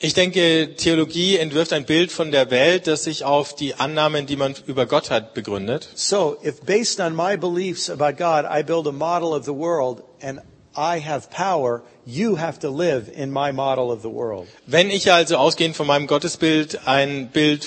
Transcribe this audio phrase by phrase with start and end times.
[0.00, 4.36] Ich denke, Theologie entwirft ein Bild von der Welt, das sich auf die Annahmen, die
[4.36, 5.88] man über Gott hat, begründet.
[5.94, 10.02] So, if based on my beliefs about God, I build a model of the world
[10.20, 10.40] and
[10.76, 14.48] I have power, you have to live in my model of the world.
[14.66, 17.64] Wenn ich also ausgehend von meinem Gottesbild ein Bild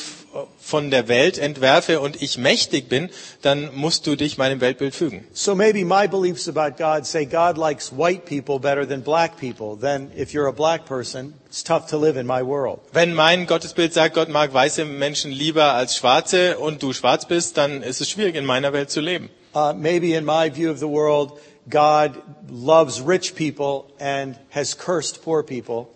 [0.59, 3.09] von der Welt entwerfe und ich mächtig bin,
[3.41, 5.25] dann musst du dich meinem Weltbild fügen.
[5.33, 9.77] So maybe my beliefs about God say God likes white people better than black people.
[9.79, 12.79] Then if you're a black person, it's tough to live in my world.
[12.93, 17.57] Wenn mein Gottesbild sagt, Gott mag weiße Menschen lieber als schwarze und du schwarz bist,
[17.57, 19.29] dann ist es schwierig, in meiner Welt zu leben.
[19.55, 25.23] Uh, maybe in my view of the world, God loves rich people and has cursed
[25.23, 25.89] poor people.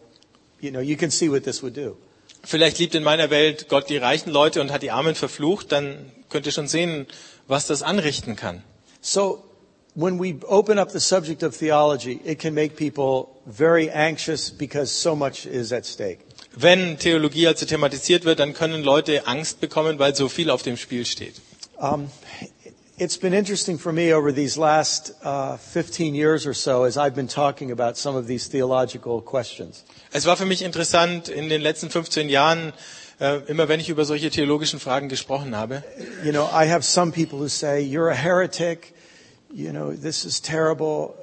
[0.59, 1.97] You know, you can see what this would do.
[2.43, 6.11] Vielleicht liebt in meiner Welt Gott die reichen Leute und hat die Armen verflucht, dann
[6.29, 7.05] könnt ihr schon sehen,
[7.47, 8.63] was das anrichten kann.
[9.01, 9.43] So
[9.95, 14.91] when we open up the subject of theology, it can make people very anxious because
[14.91, 16.19] so much is at stake.
[16.53, 20.75] Wenn Theologie also thematisiert wird, dann können Leute Angst bekommen, weil so viel auf dem
[20.75, 21.35] Spiel steht.
[21.77, 22.11] Um,
[22.97, 27.15] it's been interesting for me over these last uh, 15 years or so as I've
[27.15, 29.83] been talking about some of these theological questions.
[30.13, 32.73] Es war für mich interessant in den letzten 15 Jahren,
[33.21, 35.83] äh, immer wenn ich über solche theologischen Fragen gesprochen habe.
[36.25, 38.93] You know, I have some people who say, you're a heretic,
[39.53, 41.13] you know, this is terrible,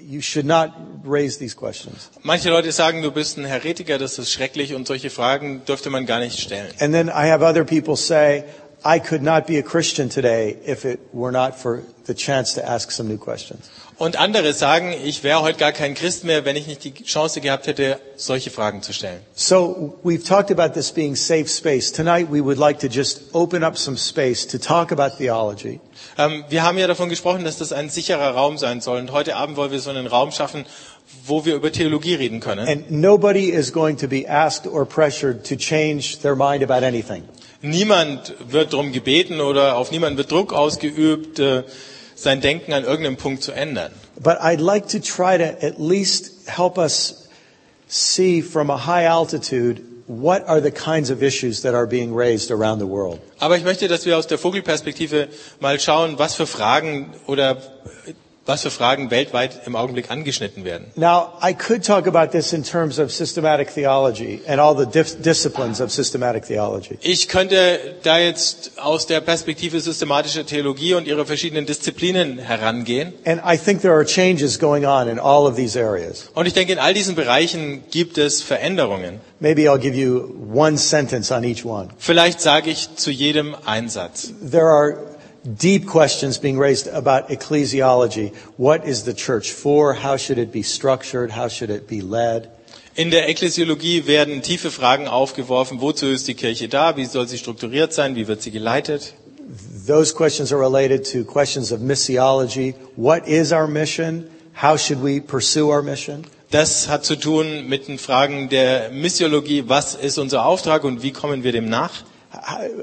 [0.00, 0.70] you should not
[1.04, 2.08] raise these questions.
[2.22, 6.06] Manche Leute sagen, du bist ein Heretiker, das ist schrecklich und solche Fragen dürfte man
[6.06, 6.72] gar nicht stellen.
[6.78, 8.44] And then I have other people say,
[8.86, 12.64] I could not be a Christian today if it were not for the chance to
[12.64, 13.68] ask some new questions.
[13.98, 17.40] Und andere sagen, ich wäre heute gar kein Christ mehr, wenn ich nicht die Chance
[17.40, 19.20] gehabt hätte, solche Fragen zu stellen.
[19.34, 21.90] So we've talked about this being safe space.
[21.90, 25.80] Tonight we would like to just open up some space to talk about theology.
[26.16, 29.00] Ähm, wir haben ja davon gesprochen, dass das ein sicherer Raum sein soll.
[29.00, 30.64] Und heute Abend wollen wir so einen Raum schaffen,
[31.24, 32.68] wo wir über Theologie reden können.
[32.68, 37.24] And nobody is going to be asked or pressured to change their mind about anything.
[37.66, 41.64] Niemand wird darum gebeten oder auf niemanden wird Druck ausgeübt, äh,
[42.14, 43.92] sein Denken an irgendeinem Punkt zu ändern.
[44.18, 47.28] But I'd like to try to at least help us
[47.88, 52.50] see from a high altitude what are the kinds of issues that are being raised
[52.50, 53.20] around the world.
[53.38, 55.28] Aber ich möchte, dass wir aus der Vogelperspektive
[55.60, 57.58] mal schauen, was für Fragen oder
[58.46, 60.86] was für Fragen weltweit im Augenblick angeschnitten werden.
[60.94, 65.80] Now, I could talk about this in terms of systematic theology and all the disciplines
[65.80, 66.96] of systematic theology.
[67.02, 73.12] Ich könnte da jetzt aus der Perspektive systematischer Theologie und ihrer verschiedenen Disziplinen herangehen.
[73.24, 76.30] And I think there are changes going on in all of these areas.
[76.34, 79.20] Und ich denke, in all diesen Bereichen gibt es Veränderungen.
[79.40, 81.88] Maybe I'll give you one sentence on each one.
[81.98, 84.32] Vielleicht sage ich zu jedem Einsatz.
[84.40, 85.15] There are
[85.46, 88.34] deep questions being raised about ecclesiology.
[88.56, 89.94] What is the church for?
[89.94, 91.30] How should it be structured?
[91.30, 92.50] How should it be led?
[92.94, 95.80] In der Ekklesiologie werden tiefe Fragen aufgeworfen.
[95.80, 96.96] Wozu ist die Kirche da?
[96.96, 98.16] Wie soll sie strukturiert sein?
[98.16, 99.14] Wie wird sie geleitet?
[99.86, 102.74] Those questions are related to questions of missiology.
[102.96, 104.28] What is our mission?
[104.62, 106.24] How should we pursue our mission?
[106.50, 109.64] Das hat zu tun mit den Fragen der Missiologie.
[109.66, 112.02] Was ist unser Auftrag und wie kommen wir dem nach?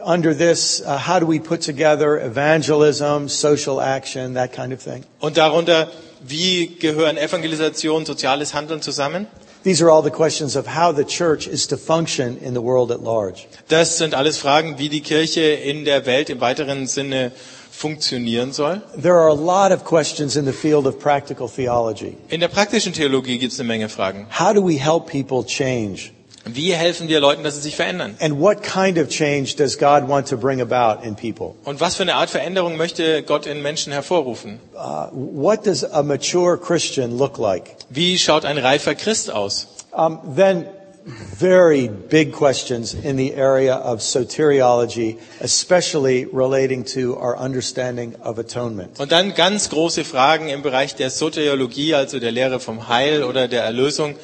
[0.04, 5.04] Under this, uh, how do we put together evangelism, social action, that kind of thing?
[5.20, 5.90] Und darunter,
[6.22, 9.28] wie gehören Evangelisation, soziales Handeln zusammen?
[9.64, 12.92] These are all the questions of how the church is to function in the world
[12.92, 13.48] at large.
[13.70, 17.32] Das sind alles Fragen, wie die Kirche in der Welt im weiteren Sinne
[17.72, 18.82] funktionieren soll.
[19.02, 22.18] There are a lot of questions in the field of practical theology.
[22.30, 24.28] In der praktischen Theologie gibt es eine Menge Fragen.
[24.38, 26.12] How do we help people change?
[26.46, 28.18] Wie helfen wir Leuten, dass sie sich verändern?
[28.20, 31.56] And what kind of change does God want to bring about in people?
[31.64, 34.60] Und was für eine Art Veränderung möchte Gott in Menschen hervorrufen?
[34.74, 37.76] Uh, what does a mature Christian look like?
[37.90, 39.68] Wie schaut ein reifer Christ aus?
[39.92, 40.66] Um, then,
[41.06, 49.00] very big questions in the area of soteriology, especially relating to our understanding of atonement.
[49.00, 53.48] Und dann ganz große Fragen im Bereich der Soteriologie, also der Lehre vom Heil oder
[53.48, 54.16] der Erlösung.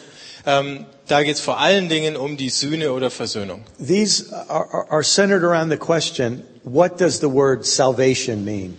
[0.49, 3.63] Ähm, da geht es vor allen Dingen um die Sühne oder Versöhnung.
[3.77, 8.75] These are, are- centered around the question, what does the word salvation mean?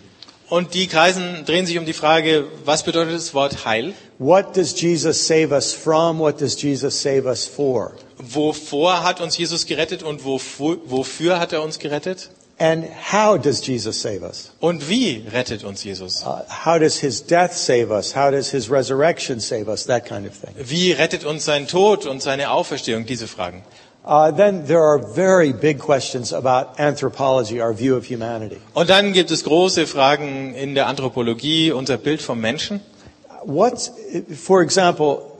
[0.49, 3.95] Und die Kreisen drehen sich um die Frage, was bedeutet das Wort Heil?
[4.19, 6.19] What does Jesus save us from?
[6.19, 7.93] What does Jesus save us for?
[8.19, 12.31] Wovor hat uns Jesus gerettet und wofür, wofür hat er uns gerettet?
[12.61, 14.53] And how does Jesus save us?
[14.61, 16.23] Und wie rettet uns Jesus?
[16.23, 18.15] Uh, how does his death save us?
[18.15, 19.87] How does his resurrection save us?
[19.87, 20.55] That kind of thing.
[20.59, 23.07] Wie rettet uns sein Tod und seine Auferstehung?
[23.07, 23.63] Diese Fragen.
[24.05, 28.59] Uh, then there are very big questions about anthropology, our view of humanity.
[28.75, 32.81] Und dann gibt es große Fragen in der Anthropologie, unser Bild vom Menschen.
[33.43, 33.91] What,
[34.37, 35.39] for example,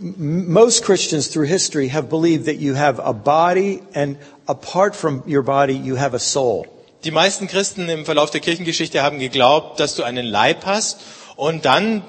[0.00, 4.16] most Christians through history have believed that you have a body and
[4.48, 6.66] apart from your body, you have a soul.
[7.04, 11.00] Die meisten Christen im Verlauf der Kirchengeschichte haben geglaubt, dass du einen Leib hast
[11.36, 12.02] und dann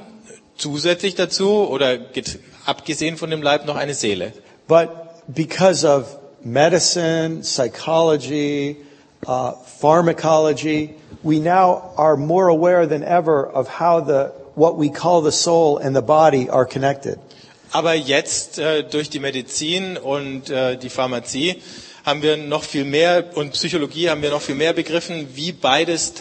[0.58, 1.98] zusätzlich dazu oder
[2.66, 4.34] abgesehen von dem Leib noch eine Seele.
[4.68, 4.90] But
[5.28, 8.78] because of medicine, psychology,
[9.28, 15.22] uh, pharmacology, we now are more aware than ever of how the, what we call
[15.22, 17.20] the soul and the body are connected.
[17.72, 21.62] Aber jetzt äh, durch die Medizin und äh, die Pharmazie
[22.06, 26.14] haben wir noch viel mehr und Psychologie haben wir noch viel mehr begriffen, wie beides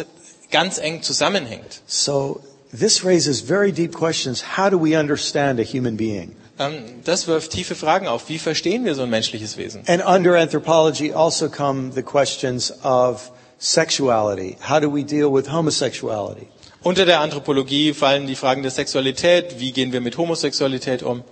[0.51, 1.81] ganz eng zusammenhängt.
[1.87, 2.41] So
[2.79, 4.57] this raises very deep questions.
[4.57, 6.37] How do we understand a human being?
[6.59, 8.29] Ähm, das wirft tiefe Fragen auf.
[8.29, 9.83] Wie verstehen wir so ein menschliches Wesen?
[9.87, 14.57] And under anthropology also come the questions of sexuality.
[14.69, 16.47] How do we deal with homosexuality?
[16.83, 19.59] Unter der Anthropologie fallen die Fragen der Sexualität.
[19.59, 21.23] Wie gehen wir mit Homosexualität um?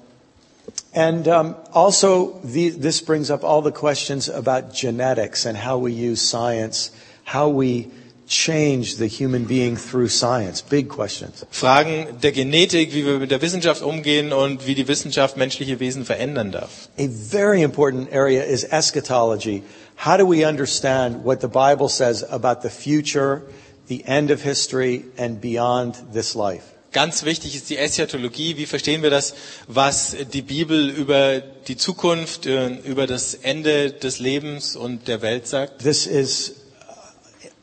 [0.98, 5.92] And um, also, the, this brings up all the questions about genetics and how we
[5.92, 6.90] use science,
[7.22, 7.92] how we
[8.26, 10.60] change the human being through science.
[10.60, 11.44] Big questions.
[11.52, 16.04] Fragen der Genetik, wie wir mit der Wissenschaft umgehen und wie die Wissenschaft menschliche Wesen
[16.04, 16.88] verändern darf.
[16.98, 19.62] A very important area is eschatology.
[20.04, 23.42] How do we understand what the Bible says about the future,
[23.86, 26.74] the end of history, and beyond this life?
[26.92, 28.56] Ganz wichtig ist die Eschatologie.
[28.56, 29.34] Wie verstehen wir das,
[29.66, 35.46] was die Bibel über die Zukunft, äh, über das Ende des Lebens und der Welt
[35.46, 35.82] sagt?
[35.82, 36.54] This is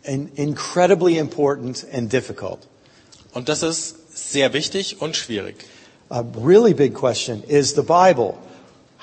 [0.04, 2.60] in- incredibly important and difficult.
[3.34, 5.56] Und das ist sehr wichtig und schwierig.
[6.10, 8.36] A really big question is the Bible.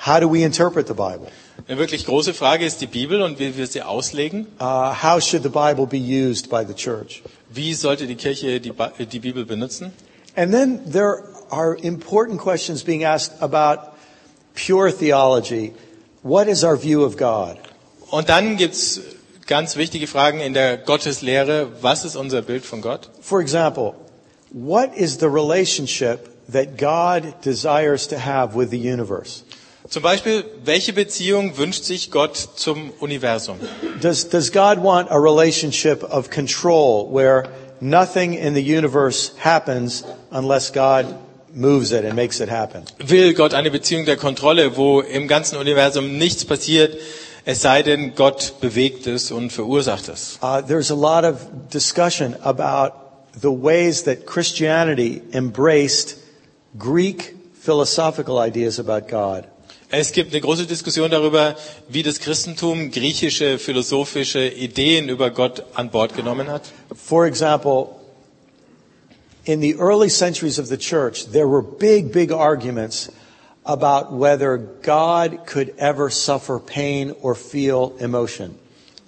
[0.05, 1.27] How do we interpret the Bible?
[1.67, 4.47] Eine wirklich große Frage ist die Bibel und wie wir sie auslegen.
[4.59, 7.21] Uh, how should the Bible be used by the church?
[7.49, 8.71] Wie sollte die Kirche die,
[9.05, 9.91] die Bibel benutzen?
[10.35, 13.95] And then there are important questions being asked about
[14.55, 15.73] pure theology.
[16.23, 17.59] What is our view of God?
[18.09, 19.01] Und dann gibt's
[19.47, 21.69] ganz wichtige Fragen in der Gotteslehre.
[21.81, 23.09] Was ist unser Bild von Gott?
[23.21, 23.95] For example,
[24.51, 29.43] what is the relationship that God desires to have with the universe?
[29.89, 33.59] Zum Beispiel, welche Beziehung wünscht sich Gott zum Universum?
[34.01, 37.49] Does, does God want a relationship of control where
[37.83, 41.05] nothing in the universe happens unless God
[41.53, 42.85] moves it and makes it happen?
[43.07, 46.97] Will Gott eine Beziehung der Kontrolle, wo im ganzen Universum nichts passiert,
[47.45, 50.39] es sei denn, Gott bewegt es und verursacht es?
[50.41, 52.93] Uh, there's a lot of discussion about
[53.39, 56.17] the ways that Christianity embraced
[56.77, 59.47] Greek philosophical ideas about God.
[59.95, 61.55] Es gibt eine große Diskussion darüber,
[61.87, 66.63] wie das Christentum griechische philosophische Ideen über Gott an Bord genommen hat.
[66.95, 67.89] For example,
[69.43, 73.11] in the early centuries of the church, there were big, big arguments
[73.65, 78.57] about whether God could ever suffer pain or feel emotion.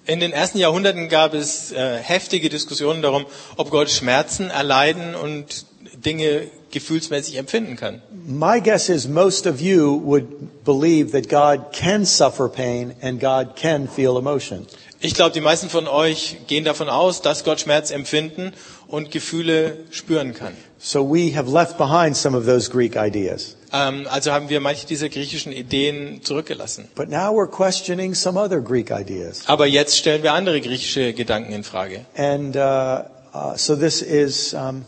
[0.05, 3.25] In den ersten Jahrhunderten gab es äh, heftige Diskussionen darum,
[3.57, 5.65] ob Gott Schmerzen erleiden und
[5.95, 8.01] Dinge gefühlsmäßig empfinden kann.
[8.27, 13.55] My guess is most of you would believe that God can suffer pain and God
[13.55, 14.67] can feel emotion.
[14.99, 18.53] Ich glaube, die meisten von euch gehen davon aus, dass Gott Schmerz empfinden
[18.87, 20.53] und Gefühle spüren kann.
[20.79, 23.55] So we have left behind some of those Greek ideas.
[23.71, 26.89] Ähm, also haben wir manche dieser griechischen Ideen zurückgelassen.
[26.95, 29.43] But now we're questioning some other Greek ideas.
[29.47, 32.05] Aber jetzt stellen wir andere griechische Gedanken in Frage.
[32.17, 33.03] And uh,
[33.33, 34.85] uh, so this is um,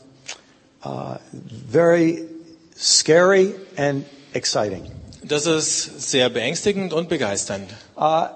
[1.72, 2.27] very
[2.75, 4.91] scary and exciting.
[5.24, 7.70] Das ist sehr beängstigend und begeisternd.
[7.98, 8.27] Uh,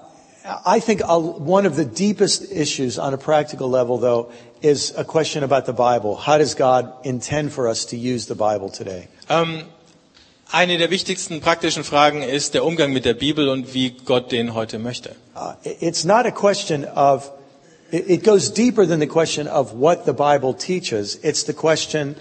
[0.66, 4.30] I think uh, one of the deepest issues on a practical level, though,
[4.60, 6.16] is a question about the Bible.
[6.16, 9.08] How does God intend for us to use the Bible today?
[9.28, 9.64] Ähm,
[10.50, 14.52] eine der wichtigsten praktischen Fragen ist der Umgang mit der Bibel und wie Gott den
[14.54, 15.14] heute möchte.
[15.34, 17.30] Uh, it's not a question of,
[17.90, 21.18] it goes deeper than the question of what the Bible teaches.
[21.22, 22.16] It's the question,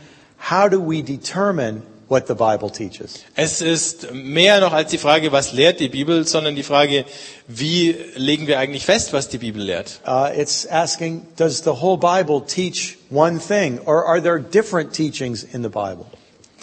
[0.49, 3.23] how do we determine what the Bible teaches?
[3.35, 7.05] Es ist mehr noch als die Frage, was lehrt die Bibel, sondern die Frage,
[7.47, 10.01] wie legen wir eigentlich fest, was die Bibel lehrt.
[10.05, 15.43] Uh, it's asking, does the whole Bible teach one thing, or are there different teachings
[15.43, 16.05] in the Bible?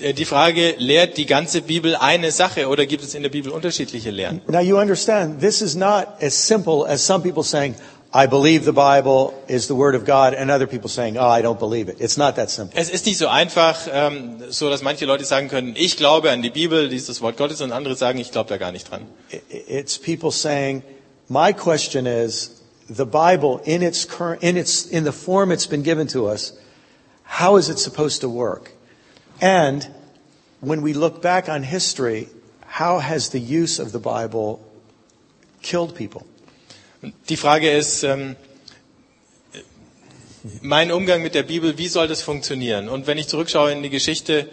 [0.00, 3.50] Äh, Die Frage, lehrt die ganze Bibel eine Sache oder gibt es in der Bibel
[3.50, 4.42] unterschiedliche Lehren?
[4.48, 7.74] Now you understand, this is not as simple as some people saying,
[8.12, 11.42] I believe the Bible is the Word of God, and other people saying, oh, I
[11.42, 12.00] don't believe it.
[12.00, 12.80] It's not that simple.
[12.80, 16.40] Es ist nicht so einfach, ähm, so dass manche Leute sagen können, ich glaube an
[16.40, 18.90] die Bibel, dies ist das Wort Gottes, und andere sagen, ich glaube da gar nicht
[18.90, 19.02] dran.
[19.50, 20.82] It's people saying,
[21.28, 25.82] my question is, the Bible in its current, in its, in the form it's been
[25.82, 26.54] given to us,
[27.24, 28.72] how is it supposed to work?
[29.42, 29.86] And
[30.62, 32.28] when we look back on history,
[32.66, 34.60] how has the use of the Bible
[35.60, 36.26] killed people?
[37.28, 38.36] Die Frage ist, ähm,
[40.62, 42.88] mein Umgang mit der Bibel, wie soll das funktionieren?
[42.88, 44.48] Und wenn ich zurückschaue in die Geschichte,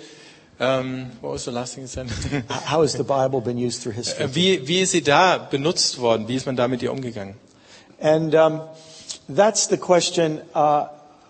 [0.60, 2.08] ähm, what was the last thing you said?
[2.70, 4.34] How has the Bible been used through history?
[4.34, 6.28] wie, wie ist sie da benutzt worden?
[6.28, 7.36] Wie ist man da mit ihr umgegangen?
[8.00, 8.62] And um,
[9.34, 10.40] that's the question.
[10.54, 10.86] Uh,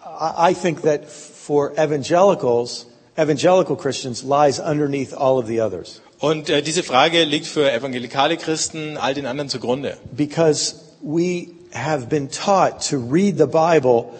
[0.05, 2.85] I I think that for evangelicals,
[3.17, 8.37] evangelical Christians, lies underneath all of the others, Und äh, diese Frage liegt für evangelikale
[8.37, 9.97] Christen all den anderen zugrunde.
[10.15, 14.13] because we have been taught to read the Bible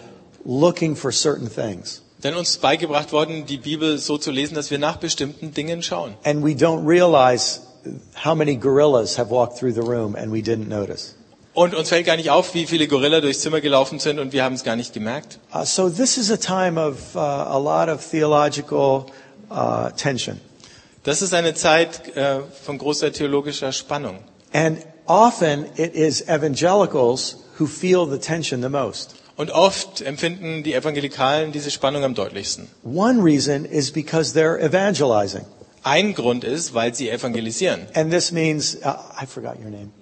[0.44, 4.78] looking for certain things, Denn uns beigebracht worden, die Bibel so zu lesen, dass wir
[4.78, 6.14] nach bestimmten Dingen schauen.
[6.24, 7.60] and we don't realize
[8.24, 11.14] how many gorillas have walked through the room and we didn't notice.
[11.54, 14.44] Und uns fällt gar nicht auf, wie viele Gorilla durchs Zimmer gelaufen sind und wir
[14.44, 15.38] haben es gar nicht gemerkt.
[15.54, 19.06] Uh, so this is a time of uh, a lot of theological
[19.50, 20.38] uh, tension.
[21.04, 24.18] Das ist eine Zeit äh, von großer theologischer Spannung.
[24.52, 29.14] And often it is evangelicals who feel the tension the most.
[29.36, 32.68] Und oft empfinden die Evangelikalen diese Spannung am deutlichsten.
[32.84, 35.44] One reason is because they're evangelizing.
[35.82, 37.86] Ein Grund ist, weil sie evangelisieren.
[37.94, 39.92] And this means, uh, I forgot your name.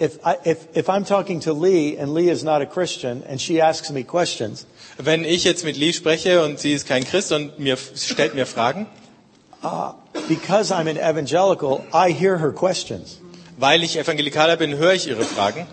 [0.00, 3.40] If, I, if, if I'm talking to Lee and Lee is not a Christian and
[3.40, 4.64] she asks me questions,
[4.96, 8.46] Wenn ich jetzt mit Lee spreche und sie ist kein Christ und mir stellt mir
[8.46, 8.86] Fragen,
[10.28, 13.18] because I'm an evangelical, I hear her questions.
[13.58, 15.66] Weil ich Evangelikaler bin, höre ich ihre Fragen.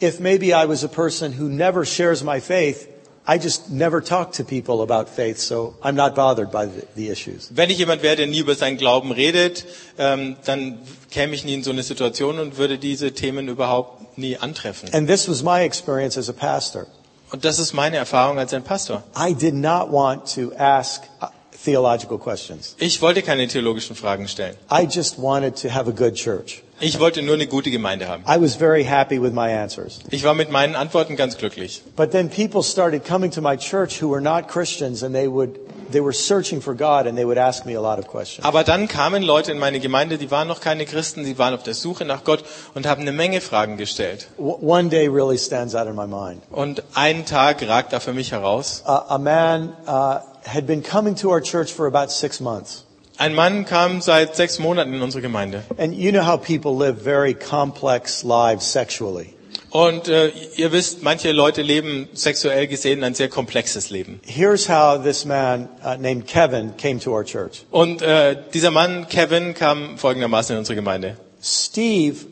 [0.00, 2.88] If maybe I was a person who never shares my faith,
[3.26, 7.08] I just never talk to people about faith, so I'm not bothered by the, the
[7.08, 7.50] issues.
[7.54, 9.64] Wenn ich jemand wäre, der nie über seinen Glauben redet,
[9.96, 10.80] ähm, dann
[11.10, 14.92] käme ich nie in so eine Situation und würde diese Themen überhaupt nie antreffen.
[14.92, 16.86] And this was my experience as a pastor.
[17.30, 19.04] Und das ist meine Erfahrung als ein Pastor.
[19.16, 21.28] I did not want to ask uh,
[21.64, 22.74] theological questions.
[22.78, 24.56] Ich wollte keine theologischen Fragen stellen.
[24.70, 26.62] I just wanted to have a good church.
[26.84, 28.24] Ich wollte nur eine gute Gemeinde haben.
[28.26, 30.00] I was very happy with my answers.
[30.10, 31.80] Ich war mit meinen Antworten ganz glücklich.
[31.94, 35.60] But then people started coming to my church who were not Christians and they would
[35.92, 38.44] they were searching for God and they would ask me a lot of questions.
[38.44, 41.62] Aber dann kamen Leute in meine Gemeinde, die waren noch keine Christen, die waren auf
[41.62, 42.42] der Suche nach Gott
[42.74, 44.26] und haben eine Menge Fragen gestellt.
[44.36, 46.42] One day really stands out in my mind.
[46.50, 48.82] Und ein Tag ragt da für mich heraus.
[48.84, 52.84] Uh, a man uh, had been coming to our church for about six months.
[53.18, 55.62] Ein Mann kam seit sechs Monaten in unsere Gemeinde.
[55.76, 59.34] And you know how people live very complex lives sexually.
[59.70, 64.20] Und äh, ihr wisst, manche Leute leben sexuell gesehen ein sehr komplexes Leben.
[64.26, 67.64] Here's how this man uh, named Kevin came to our church.
[67.70, 71.16] Und äh, dieser Mann, Kevin, kam folgendermaßen in unsere Gemeinde.
[71.42, 72.26] Steve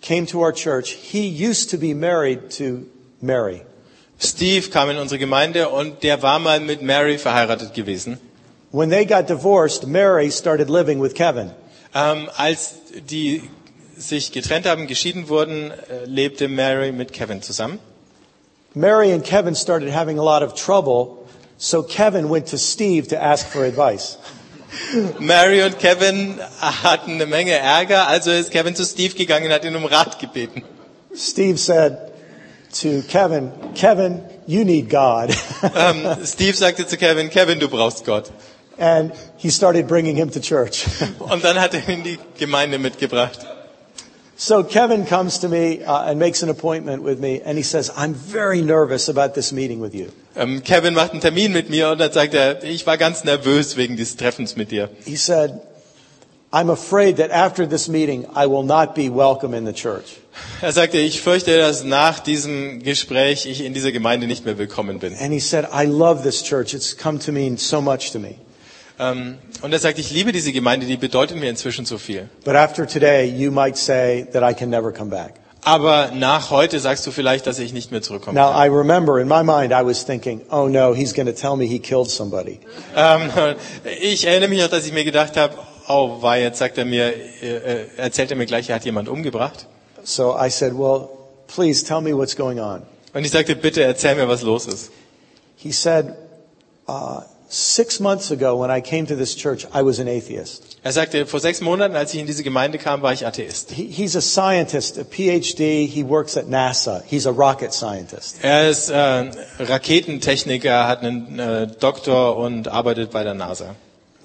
[0.00, 0.90] came to our church.
[0.90, 2.86] He used to be married to
[3.20, 3.62] Mary.
[4.18, 8.18] Steve kam in unsere Gemeinde und der war mal mit Mary verheiratet gewesen.
[8.72, 11.50] When they got divorced, Mary started living with Kevin.
[11.94, 12.74] Ähm, als
[13.10, 13.42] die
[13.98, 17.78] sich getrennt haben, geschieden wurden, äh, lebte Mary mit Kevin zusammen.
[18.74, 21.26] Mary and Kevin started having a lot of trouble,
[21.58, 24.16] so Kevin went to Steve to ask for advice.
[25.18, 29.66] Mary und Kevin hatten eine Menge Ärger, also ist Kevin zu Steve gegangen und hat
[29.66, 30.62] ihn um Rat gebeten.
[31.14, 31.98] Steve said
[32.80, 35.36] to Kevin, Kevin, you need God.
[35.76, 38.32] Ähm, Steve sagte zu Kevin, Kevin, du brauchst Gott.
[38.78, 40.86] And he started bringing him to church.
[41.18, 43.38] Und dann hat er ihn in die Gemeinde mitgebracht.
[44.36, 47.90] so Kevin comes to me uh, and makes an appointment with me, and he says,
[47.96, 50.10] I'm very nervous about this meeting with you.
[50.34, 53.76] Ähm, Kevin macht einen Termin mit mir und dann sagt er, ich war ganz nervös
[53.76, 54.88] wegen dieses Treffens mit dir.
[55.04, 55.60] He said,
[56.52, 60.18] I'm afraid that after this meeting, I will not be welcome in the church.
[60.60, 64.98] Er sagte, ich fürchte, dass nach diesem Gespräch ich in dieser Gemeinde nicht mehr willkommen
[64.98, 65.14] bin.
[65.14, 66.74] And he said, I love this church.
[66.74, 68.36] It's come to mean so much to me.
[68.98, 72.28] Ähm, und er sagt, ich liebe diese Gemeinde, die bedeutet mir inzwischen so viel.
[72.44, 75.34] But after today, you might say that I can never come back.
[75.64, 78.52] Aber nach heute sagst du vielleicht, dass ich nicht mehr zurückkommen Now.
[78.52, 81.66] I remember in my mind, I was thinking, oh no, he's going to tell me
[81.66, 82.58] he killed somebody.
[82.96, 83.30] Ähm,
[84.00, 85.54] ich erinnere mich noch, dass ich mir gedacht habe,
[85.88, 89.08] oh, war jetzt sagt er mir, äh, äh, erzählt er mir gleich, er hat jemand
[89.08, 89.66] umgebracht.
[90.02, 91.08] So I said, well,
[91.46, 92.82] please tell me what's going on.
[93.14, 94.90] Und ich sagte, bitte erzähl mir, was los ist.
[95.56, 96.16] He said,
[96.88, 97.20] uh,
[97.52, 100.78] six months ago when I came to this church, I was an atheist.
[100.82, 103.70] Er sagte, vor sechs Monaten, als ich in diese Gemeinde kam, war ich Atheist.
[103.70, 105.86] He, he's a scientist, a PhD.
[105.86, 107.02] He works at NASA.
[107.06, 108.38] He's a rocket scientist.
[108.42, 109.30] Er ist äh,
[109.60, 113.76] Raketentechniker, hat einen äh, Doktor und arbeitet bei der NASA.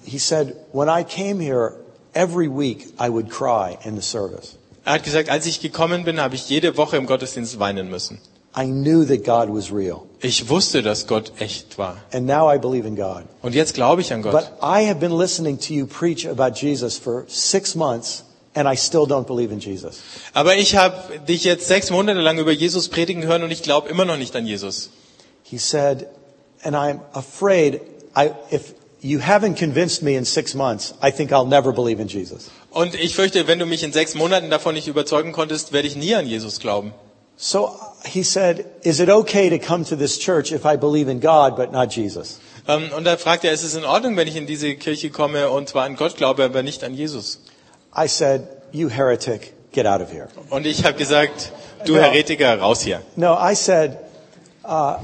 [0.04, 1.76] He said, when I came here,
[2.14, 4.56] every week I would cry in the service.
[4.86, 8.20] Er hat gesagt, als ich gekommen bin, habe ich jede Woche im Gottesdienst weinen müssen.
[8.58, 10.08] I knew that God was real.
[10.20, 11.98] Ich wusste, dass Gott echt war.
[12.12, 13.26] And now I believe in God.
[13.44, 14.32] Und jetzt glaube ich an Gott.
[14.32, 18.24] But I have been listening to you preach about Jesus for six months,
[18.56, 20.00] and I still don't believe in Jesus.
[20.34, 23.90] Aber ich habe dich jetzt sechs Monate lang über Jesus predigen hören und ich glaube
[23.90, 24.90] immer noch nicht an Jesus.
[25.44, 26.08] He said,
[26.64, 27.82] and I'm afraid
[28.16, 32.08] I, if you haven't convinced me in six months, I think I'll never believe in
[32.08, 32.50] Jesus.
[32.72, 35.96] Und ich fürchte, wenn du mich in sechs Monaten davon nicht überzeugen konntest, werde ich
[35.96, 36.92] nie an Jesus glauben.
[37.38, 37.70] So
[38.06, 41.56] he said, is it okay to come to this church if I believe in God
[41.56, 42.40] but not Jesus?
[42.68, 45.50] Ähm, Und da fragt er, ist es in Ordnung, wenn ich in diese Kirche komme
[45.50, 47.40] und zwar an Gott glaube, aber nicht an Jesus?
[47.96, 50.28] I said, you heretic, get out of here.
[50.50, 51.52] Und ich habe gesagt,
[51.86, 52.04] du Ja.
[52.04, 53.02] Heretiker, raus hier.
[53.16, 53.98] No, I said,
[54.66, 54.98] uh,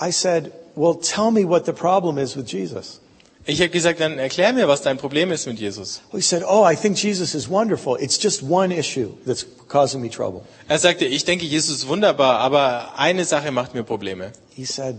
[0.00, 3.00] I said, well, tell me what the problem is with Jesus.
[3.46, 6.00] Ich habe gesagt, dann erklär mir, was dein Problem ist mit Jesus.
[6.12, 7.96] He said, oh, I think Jesus is wonderful.
[8.00, 10.44] It's just one issue that's causing me trouble.
[10.66, 14.32] Er sagte, ich denke, Jesus ist wunderbar, aber eine Sache macht mir Probleme.
[14.54, 14.96] He said,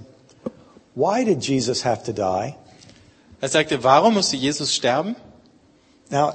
[0.94, 2.56] why did Jesus have to die?
[3.42, 5.16] Er sagte, warum musste Jesus sterben?
[6.12, 6.34] Now,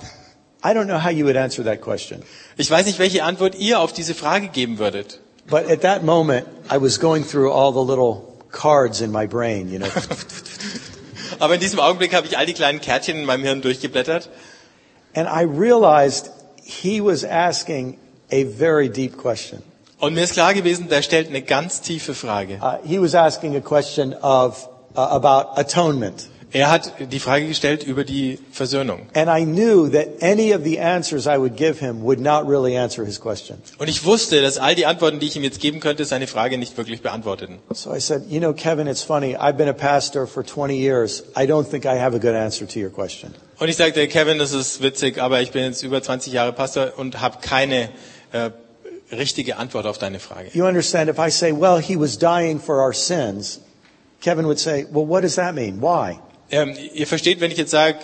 [0.64, 2.24] I don't know how you would answer that question.
[2.56, 5.20] Ich weiß nicht, welche Antwort ihr auf diese Frage geben würdet.
[5.48, 9.72] But at that moment, I was going through all the little cards in my brain,
[9.72, 9.88] you know.
[11.40, 14.28] Aber in diesem Augenblick habe ich all die kleinen Kärtchen in meinem Hirn durchgeblättert
[15.14, 16.30] and I realized
[16.62, 17.98] he was asking
[18.30, 19.62] a very deep question.
[19.98, 22.58] und mir ist klar gewesen, der stellt eine ganz tiefe Frage.
[22.62, 24.66] Uh, he was asking a question of,
[24.96, 26.29] uh, about atonement.
[26.52, 29.06] Er hat die Frage gestellt über die Versöhnung.
[29.14, 32.76] And I knew that any of the answers I would give him would not really
[32.76, 33.58] answer his question.
[33.78, 36.58] Und ich wusste, dass all die Antworten, die ich ihm jetzt geben könnte, seine Frage
[36.58, 37.58] nicht wirklich beantworteten.
[37.72, 39.36] So I said, you know, Kevin, it's funny.
[39.36, 41.22] I've been a pastor for 20 years.
[41.36, 43.32] I don't think I have a good answer to your question.
[43.58, 46.94] Und ich sagte, Kevin, das ist witzig, aber ich bin jetzt über 20 Jahre Pastor
[46.96, 47.90] und habe keine
[48.32, 48.50] äh,
[49.12, 50.50] richtige Antwort auf deine Frage.
[50.52, 53.60] You understand, if I say, well, he was dying for our sins,
[54.20, 55.80] Kevin would say, well, what does that mean?
[55.80, 56.18] Why?
[56.50, 57.98] Ähm, ihr versteht, wenn ich jetzt sage,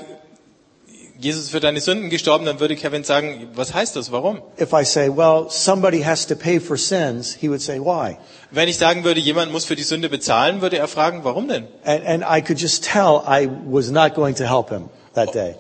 [1.19, 4.13] Jesus ist für deine Sünden gestorben, dann würde Kevin sagen, was heißt das?
[4.13, 4.43] Warum?
[4.61, 8.19] If I say, well, somebody has to pay for sins, he would say, why?
[8.51, 11.69] Wenn ich sagen würde, jemand muss für die Sünde bezahlen, würde er fragen, warum denn?
[11.85, 15.57] And, and I could just tell I was not going to help him that day.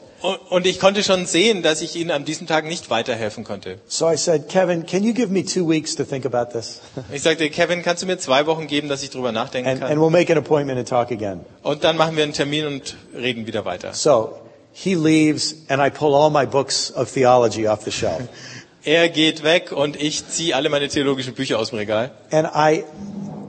[0.50, 3.79] Und- ich konnte schon sehen, dass ich ihnen an diesem Tag nicht weiterhelfen konnte.
[3.87, 6.81] So I said, Kevin, can you give me two weeks to think about this?
[7.12, 9.90] Ich sagte, Kevin, kannst du mir zwei Wochen geben, dass ich drüber nachdenken And, and
[9.90, 9.98] kann?
[10.00, 11.40] we'll make an appointment and talk again.
[11.62, 13.92] Und dann machen wir einen Termin und reden wieder weiter.
[13.92, 14.38] So
[14.72, 18.22] he leaves and I pull all my books of theology off the shelf.
[18.85, 22.12] Er geht weg und ich ziehe alle meine theologischen Bücher aus dem Regal.
[22.31, 22.85] And I,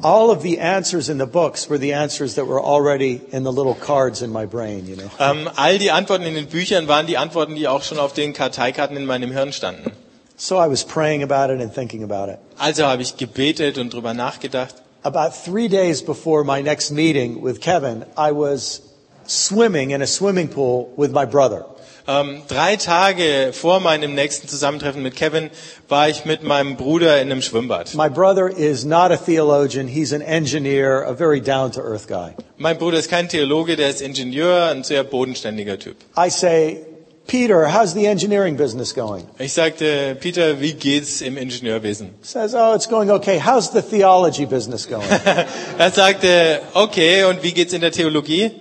[0.03, 3.51] all of the answers in the books were the answers that were already in the
[3.51, 5.09] little cards in my brain, you know.
[5.19, 8.33] Ähm, all die Antworten in den Büchern waren die Antworten, die auch schon auf den
[8.33, 9.91] Karteikarten in meinem Hirn standen.
[10.35, 12.39] So I was praying about it and thinking about it.
[12.57, 14.75] Also habe ich gebetet und drüber nachgedacht.
[15.03, 18.81] About three days before my next meeting with Kevin, I was
[19.25, 21.65] swimming in a swimming pool with my brother.
[22.09, 25.49] Ähm, drei Tage vor meinem nächsten Zusammentreffen mit Kevin
[25.89, 27.95] war ich mit meinem Bruder in einem Schwimmbad.
[27.95, 29.89] My brother is not a theologian.
[29.89, 32.33] He's an engineer, a very down to earth guy.
[32.57, 35.97] Mein Bruder ist kein Theologe, der ist Ingenieur, ein sehr bodenständiger Typ.
[36.15, 36.79] I say,
[37.27, 39.25] Peter, how's the engineering business going?
[39.37, 42.11] Ich sagte, Peter, wie geht's im Ingenieurwesen?
[42.21, 43.37] Says, oh, it's going okay.
[43.37, 45.09] How's the theology business going?
[45.77, 48.51] Er sagte, okay, und wie geht's in der Theologie?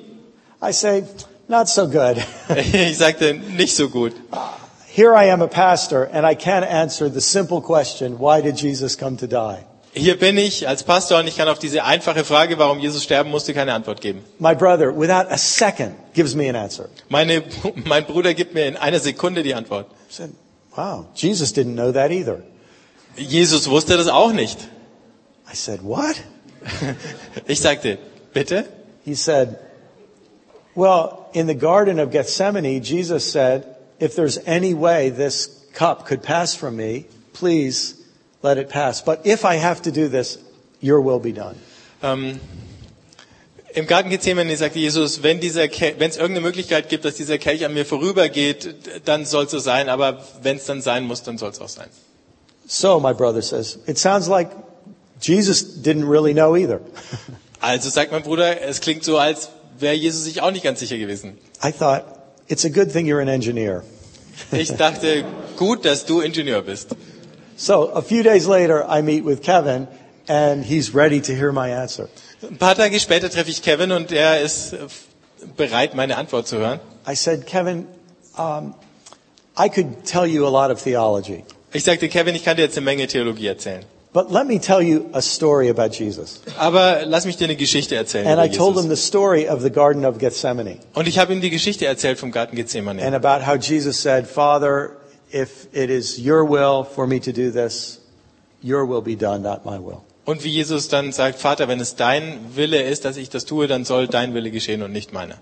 [0.60, 1.04] I say,
[1.48, 2.18] not so good.
[2.48, 4.12] Ich sagte, nicht so gut.
[4.88, 8.96] Here I am a pastor and I can't answer the simple question, why did Jesus
[8.96, 9.64] come to die?
[9.98, 13.30] Hier bin ich als Pastor und ich kann auf diese einfache Frage, warum Jesus sterben
[13.30, 14.22] musste, keine Antwort geben.
[14.38, 16.90] My brother, without a second, gives me an answer.
[17.08, 17.42] Meine,
[17.86, 19.86] mein Bruder gibt mir in einer Sekunde die Antwort.
[20.10, 20.30] I said,
[20.76, 22.42] wow, Jesus didn't know that either.
[23.16, 24.58] Jesus wusste das auch nicht.
[25.50, 26.16] I said, what?
[27.46, 27.98] Ich sagte,
[28.34, 28.66] bitte?
[29.04, 29.56] He said,
[30.74, 33.66] well, in the Garden of Gethsemane, Jesus said,
[34.00, 38.02] if there's any way this cup could pass from me, please
[38.40, 39.02] let it pass.
[39.02, 40.38] But if I have to do this,
[40.80, 41.56] your will be done.
[42.02, 42.40] Ähm,
[43.74, 47.66] Im Garten Gethsemane sagte Jesus, wenn dieser wenn es irgendeine Möglichkeit gibt, dass dieser Kelch
[47.66, 51.36] an mir vorübergeht, dann soll es so sein, aber wenn es dann sein muss, dann
[51.36, 51.90] soll es auch sein.
[52.66, 54.48] So, my brother says, it sounds like
[55.20, 56.80] Jesus didn't really know either.
[57.58, 60.98] Also sagt mein Bruder, es klingt so, als wäre Jesus sich auch nicht ganz sicher
[60.98, 61.38] gewesen.
[61.62, 62.04] I thought,
[62.48, 63.82] it's a good thing you're an engineer.
[64.52, 65.24] Ich dachte,
[65.56, 66.94] gut, dass du Ingenieur bist.
[67.56, 69.88] So, a few days later, I meet with Kevin,
[70.28, 72.08] and he's ready to hear my answer.
[72.42, 74.78] Ein paar Tage später treffe ich Kevin und er ist äh,
[75.56, 76.80] bereit, meine Antwort zu hören.
[77.08, 77.86] I said, Kevin,
[78.36, 78.74] um,
[79.56, 82.76] I could tell you a lot of theology, Ich sagte, Kevin, ich kann dir jetzt
[82.76, 83.84] eine Menge Theologie erzählen.
[84.16, 86.40] But let me tell you a story about Jesus.
[86.56, 88.26] Aber lass mich dir eine Geschichte erzählen.
[88.26, 88.98] And I told him Jesus.
[88.98, 92.30] the story of the Garden of Gethsemane Und ich habe ihm die Geschichte erzählt vom
[92.32, 93.02] Garten Gethsemane.
[93.02, 94.92] and about how Jesus said, Father,
[95.30, 98.00] if it is your will for me to do this,
[98.62, 100.00] your will be done, not my will.
[100.24, 103.66] Und wie Jesus dann sagt, Vater, wenn es dein Wille ist, dass ich das tue,
[103.66, 105.36] dann soll dein Wille geschehen und nicht meiner.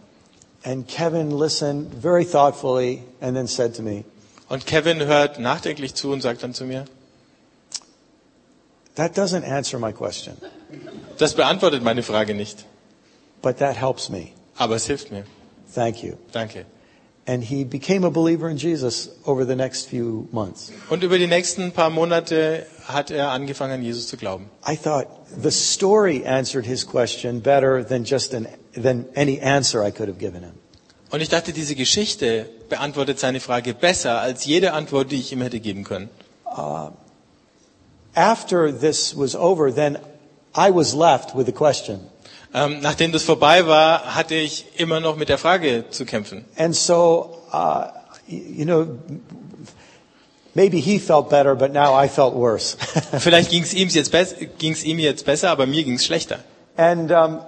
[0.64, 4.02] And Kevin listened very thoughtfully and then said to me,
[4.48, 6.86] Und Kevin hört nachdenklich zu und sagt dann zu mir,
[8.96, 10.36] That doesn't answer my question,
[11.18, 12.64] das beantwortet meine Frage nicht,
[13.42, 14.28] but that helps me.
[14.56, 15.24] aber es hilft mir.
[15.74, 16.14] Thank you.
[16.32, 16.66] Danke.
[17.26, 20.70] And he became a believer in Jesus over the next few months.
[20.90, 24.50] Und über die nächsten paar Monate hat er angefangen, an Jesus zu glauben.
[24.68, 25.06] I thought
[25.42, 30.18] the story answered his question better than just an, than any answer I could have
[30.18, 30.52] given him.
[31.10, 35.40] Und ich dachte, diese Geschichte beantwortet seine Frage besser als jede Antwort, die ich ihm
[35.40, 36.10] hätte geben können.
[38.14, 39.98] After this was over, then
[40.54, 42.00] I was left with the question.
[42.54, 46.44] Ähm, nachdem das vorbei war, hatte ich immer noch mit der Frage zu kämpfen.
[46.56, 47.86] And so, uh,
[48.28, 48.98] you know,
[50.54, 52.76] maybe he felt better, but now I felt worse.
[53.18, 54.12] Vielleicht ging es ihm jetzt,
[54.58, 56.38] ging's ihm jetzt besser, aber mir ging es schlechter.
[56.76, 57.40] And um,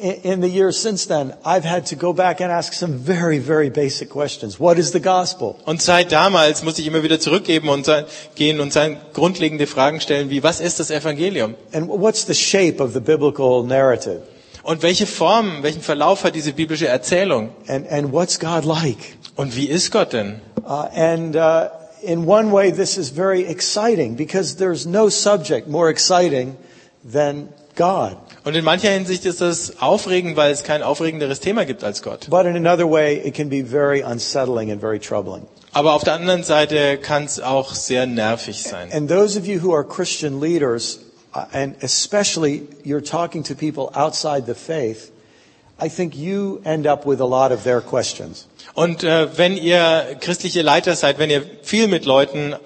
[0.00, 3.70] in, the years since then, I've had to go back and ask some very, very
[3.70, 4.58] basic questions.
[4.60, 5.58] What is the gospel?
[5.66, 8.04] Und seit damals muss ich immer wieder zurückgeben und sein,
[8.36, 11.56] gehen und sein grundlegende Fragen stellen, wie was ist das Evangelium?
[11.72, 14.22] And what's the shape of the biblical narrative?
[14.62, 17.50] Und welche Form, welchen Verlauf hat diese biblische Erzählung?
[17.66, 19.16] And, and what's God like?
[19.34, 20.40] Und wie ist Gott denn?
[20.64, 21.68] Uh, and uh,
[22.02, 26.56] in one way, this is very exciting because there's no subject more exciting
[27.02, 28.16] than God.
[28.44, 32.28] Und in mancher Hinsicht ist das aufregend, weil es kein aufregenderes Thema gibt als Gott.
[32.30, 35.46] But in another way, it can be very unsettling and very troubling.
[35.72, 38.90] Aber auf der anderen Seite kann es auch sehr nervig sein.
[38.92, 41.00] And those of you who are Christian leaders,
[41.34, 45.10] uh, and especially you're talking to people outside the faith,
[45.80, 48.46] I think you end up with a lot of their questions.
[48.74, 52.56] Und äh, wenn ihr christliche Leiter seid, wenn ihr viel mit Leuten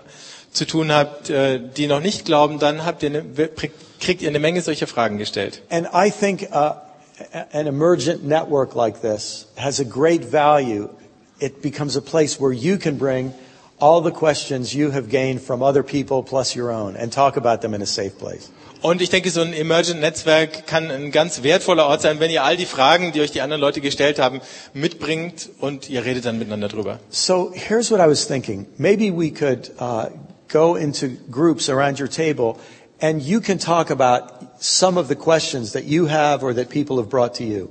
[0.52, 3.22] zu tun habt, äh, die noch nicht glauben, dann habt ihr eine,
[4.02, 5.62] kriegt ihr eine Menge solcher Fragen gestellt.
[5.70, 6.74] And I think uh,
[7.52, 10.88] an emergent network like this has a great value.
[11.40, 13.32] It becomes a place where you can bring
[13.80, 17.62] all the questions you have gained from other people plus your own and talk about
[17.62, 18.50] them in a safe place.
[18.82, 22.42] Und ich denke, so ein Emergent Netzwerk kann ein ganz wertvoller Ort sein, wenn ihr
[22.42, 24.40] all die Fragen, die euch die anderen Leute gestellt haben,
[24.74, 26.98] mitbringt und ihr redet dann miteinander drüber.
[27.08, 28.66] So here's what I was thinking.
[28.78, 30.06] Maybe we could uh,
[30.48, 32.56] go into groups around your table
[33.02, 36.96] and you can talk about some of the questions that you have or that people
[36.98, 37.68] have brought to you.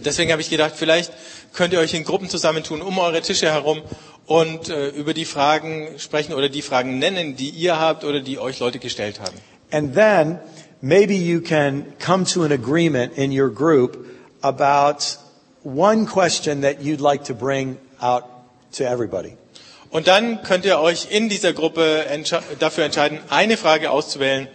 [0.00, 1.12] Deswegen habe ich gedacht, vielleicht
[1.52, 3.82] könnt ihr euch in Gruppen zusammentun um eure Tische herum
[4.26, 8.38] und äh, über die Fragen sprechen oder die Fragen nennen, die ihr habt oder die
[8.38, 9.36] euch Leute gestellt haben.
[9.70, 10.38] And then
[10.80, 14.06] maybe you can come to an agreement in your group
[14.42, 15.18] about
[15.64, 18.24] one question that you'd like to bring out
[18.72, 19.36] to everybody.
[19.92, 24.48] Und dann könnt ihr euch in dieser Gruppe entsche dafür entscheiden, eine Frage auszuwählen,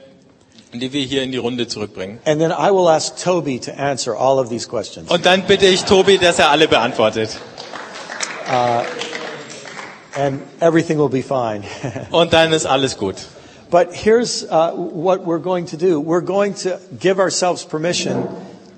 [0.73, 2.19] die wir hier in die Runde zurückbringen.
[2.25, 5.11] And then I will ask Toby to answer all of these questions.
[5.11, 7.37] Und dann bitte ich Tobi, dass er alle beantwortet.
[8.49, 11.63] And everything will be fine.
[12.11, 13.15] Und dann ist alles gut.
[13.69, 16.01] But here's uh, what we're going to do.
[16.01, 18.27] We're going to give ourselves permission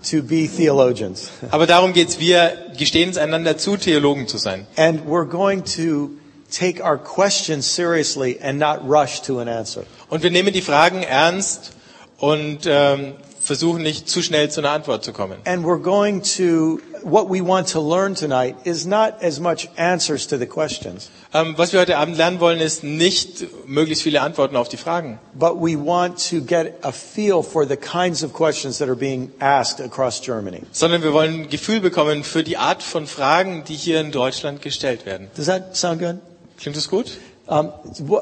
[0.09, 1.29] to be theologians.
[1.51, 2.19] Aber darum geht's.
[2.19, 4.67] Wir gestehen es einander zu, Theologen zu sein.
[4.75, 6.18] And we're going to
[6.51, 9.83] take our questions seriously and not rush to an answer.
[10.09, 11.71] Und wir nehmen die Fragen ernst
[12.17, 15.38] und ähm, versuchen nicht zu schnell zu einer Antwort zu kommen.
[15.45, 20.27] And we're going to, what we want to learn tonight is not as much answers
[20.27, 24.55] to the questions, Ähm, was wir heute Abend lernen wollen, ist nicht möglichst viele Antworten
[24.55, 28.79] auf die Fragen, but we want to get a feel for the kinds of questions
[28.79, 30.62] that are being asked across Germany.
[30.71, 34.62] sondern wir wollen ein Gefühl bekommen für die Art von Fragen, die hier in Deutschland
[34.63, 35.27] gestellt werden.
[35.35, 36.15] Does that sound good?
[36.59, 37.17] Klingt das gut?
[37.47, 37.71] Um,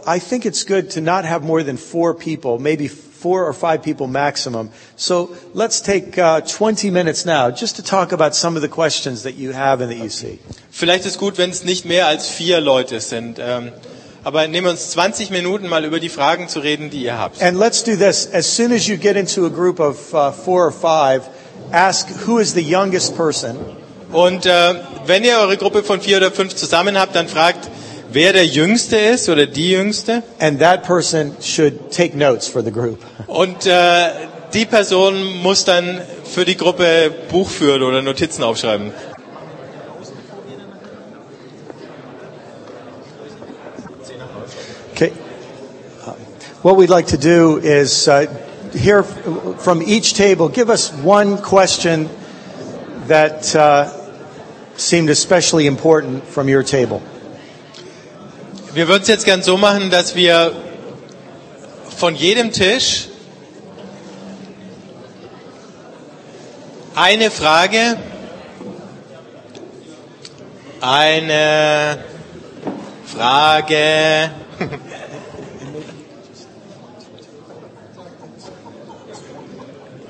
[0.05, 3.81] I think it's good to not have more than four people, maybe four or five
[3.83, 4.69] people maximum.
[4.95, 9.23] So let's take uh, 20 minutes now just to talk about some of the questions
[9.23, 10.39] that you have and that you see.
[10.71, 13.37] Vielleicht ist gut, wenn es nicht mehr als vier Leute sind.
[13.39, 13.73] Ähm,
[14.23, 17.41] aber nehmen wir uns 20 Minuten mal über die Fragen zu reden, die ihr habt.
[17.41, 18.29] And let's do this.
[18.31, 21.23] As soon as you get into a group of uh, four or five,
[21.71, 23.57] ask who is the youngest person.
[24.11, 27.69] Und äh, wenn ihr eure Gruppe von vier oder fünf zusammen habt, dann fragt,
[28.11, 30.23] wer der Jüngste ist oder die Jüngste.
[30.39, 32.99] And that person should take notes for the group.
[33.27, 34.09] Und äh,
[34.53, 38.91] die Person muss dann für die Gruppe Buch führen oder Notizen aufschreiben.
[44.93, 45.11] Okay.
[46.05, 46.13] Uh,
[46.63, 48.25] What we'd like to do is uh,
[48.73, 50.49] hear from each table.
[50.49, 52.09] Give us one question
[53.07, 53.89] that uh,
[54.75, 57.01] seemed especially important from your table.
[58.77, 60.51] Wir würden es jetzt gern so machen, dass wir
[61.97, 63.07] von jedem Tisch
[66.93, 67.97] eine Frage,
[70.79, 71.97] eine
[73.07, 74.29] Frage.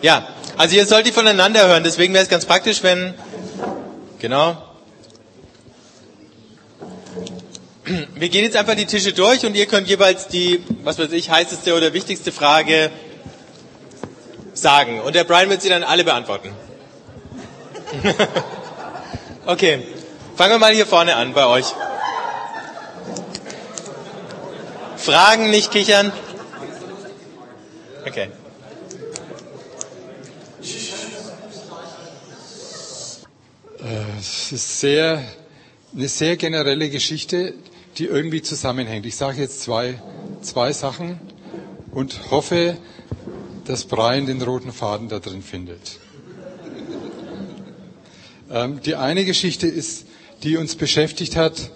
[0.01, 0.27] Ja,
[0.58, 3.15] also ihr sollt die voneinander hören, deswegen wäre es ganz praktisch, wenn,
[4.19, 4.66] genau.
[8.15, 11.30] Wir gehen jetzt einfach die Tische durch und ihr könnt jeweils die, was weiß ich,
[11.30, 12.91] heißeste oder wichtigste Frage
[14.54, 15.00] sagen.
[15.00, 16.50] Und der Brian wird sie dann alle beantworten.
[19.45, 19.88] okay,
[20.36, 21.65] fangen wir mal hier vorne an bei euch.
[24.97, 26.12] Fragen, nicht kichern.
[28.06, 28.28] Okay.
[34.19, 35.23] Es ist sehr,
[35.95, 37.54] eine sehr generelle Geschichte,
[37.97, 39.05] die irgendwie zusammenhängt.
[39.05, 40.01] Ich sage jetzt zwei,
[40.41, 41.19] zwei Sachen
[41.91, 42.77] und hoffe,
[43.65, 45.99] dass Brian den roten Faden da drin findet.
[48.49, 50.05] Ähm, die eine Geschichte ist,
[50.43, 51.71] die uns beschäftigt hat,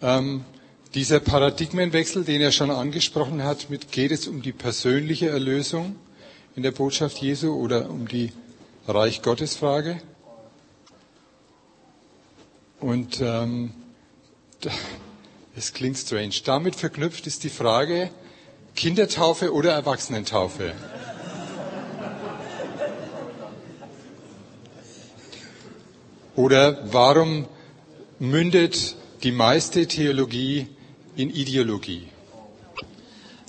[0.00, 0.44] ähm,
[0.94, 5.96] dieser Paradigmenwechsel, den er schon angesprochen hat, mit geht es um die persönliche Erlösung
[6.54, 8.32] in der Botschaft Jesu oder um die
[8.88, 9.98] Reich Gottes Frage?
[12.80, 13.72] Und ähm,
[15.56, 16.34] es klingt strange.
[16.44, 18.10] Damit verknüpft ist die Frage
[18.74, 20.72] Kindertaufe oder Erwachsenentaufe.
[26.34, 27.46] Oder warum
[28.18, 30.68] mündet die meiste Theologie
[31.16, 32.08] in Ideologie?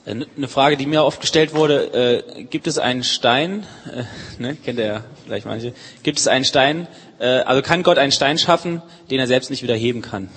[0.06, 4.04] Eine äh, Frage, die mir oft gestellt wurde, äh, gibt es einen Stein, äh,
[4.42, 6.88] ne, kennt ihr ja vielleicht manche, gibt es einen Stein,
[7.20, 10.30] äh, also kann Gott einen Stein schaffen, den er selbst nicht wieder heben kann?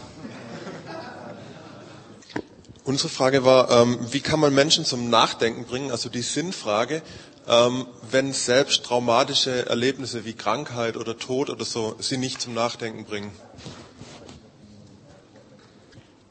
[2.90, 7.02] Unsere Frage war, ähm, wie kann man Menschen zum Nachdenken bringen, also die Sinnfrage,
[7.46, 13.04] ähm, wenn selbst traumatische Erlebnisse wie Krankheit oder Tod oder so sie nicht zum Nachdenken
[13.04, 13.30] bringen?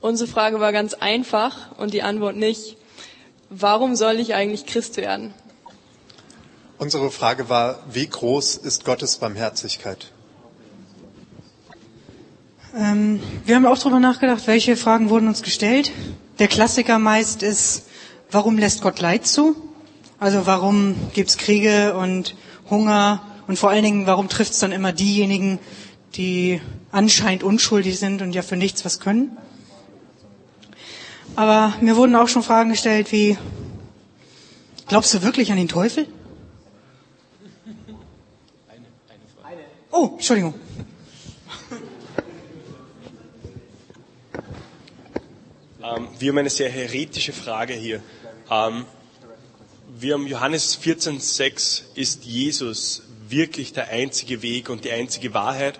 [0.01, 2.75] Unsere Frage war ganz einfach und die Antwort nicht.
[3.49, 5.33] Warum soll ich eigentlich Christ werden?
[6.77, 10.11] Unsere Frage war, wie groß ist Gottes Barmherzigkeit?
[12.77, 15.93] Ähm, wir haben auch darüber nachgedacht, welche Fragen wurden uns gestellt.
[16.39, 17.83] Der Klassiker meist ist,
[18.31, 19.57] warum lässt Gott Leid zu?
[20.19, 22.33] Also warum gibt's Kriege und
[22.69, 23.21] Hunger?
[23.47, 25.59] Und vor allen Dingen, warum trifft's dann immer diejenigen,
[26.15, 29.37] die anscheinend unschuldig sind und ja für nichts was können?
[31.35, 33.37] Aber mir wurden auch schon Fragen gestellt wie,
[34.87, 36.07] glaubst du wirklich an den Teufel?
[39.91, 40.53] Oh, Entschuldigung.
[46.19, 48.01] Wir haben eine sehr heretische Frage hier.
[48.49, 48.85] Ähm,
[49.99, 55.79] wir haben Johannes 14,6 ist Jesus wirklich der einzige Weg und die einzige Wahrheit?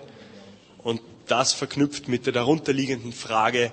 [0.78, 3.72] Und das verknüpft mit der darunterliegenden Frage,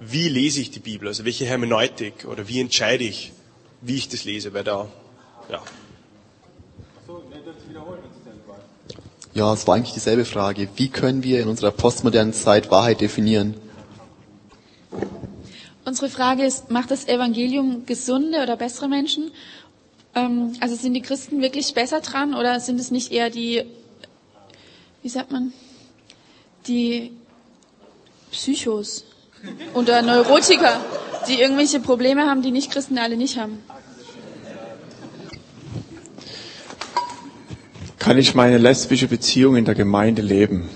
[0.00, 1.08] wie lese ich die Bibel?
[1.08, 3.32] Also welche Hermeneutik oder wie entscheide ich,
[3.80, 4.54] wie ich das lese?
[4.54, 4.88] Weil da,
[5.50, 5.62] ja.
[9.34, 10.68] Ja, es war eigentlich dieselbe Frage.
[10.76, 13.54] Wie können wir in unserer postmodernen Zeit Wahrheit definieren?
[16.00, 19.32] Unsere Frage ist, macht das Evangelium gesunde oder bessere Menschen?
[20.14, 23.64] Ähm, also sind die Christen wirklich besser dran oder sind es nicht eher die,
[25.02, 25.52] wie sagt man,
[26.68, 27.10] die
[28.30, 29.06] Psychos
[29.74, 30.80] oder Neurotiker,
[31.26, 33.58] die irgendwelche Probleme haben, die nicht Christen alle nicht haben?
[37.98, 40.68] Kann ich meine lesbische Beziehung in der Gemeinde leben?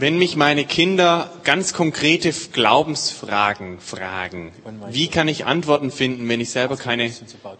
[0.00, 4.50] Wenn mich meine Kinder ganz konkrete Glaubensfragen fragen,
[4.88, 7.12] wie kann ich Antworten finden, wenn ich selber keine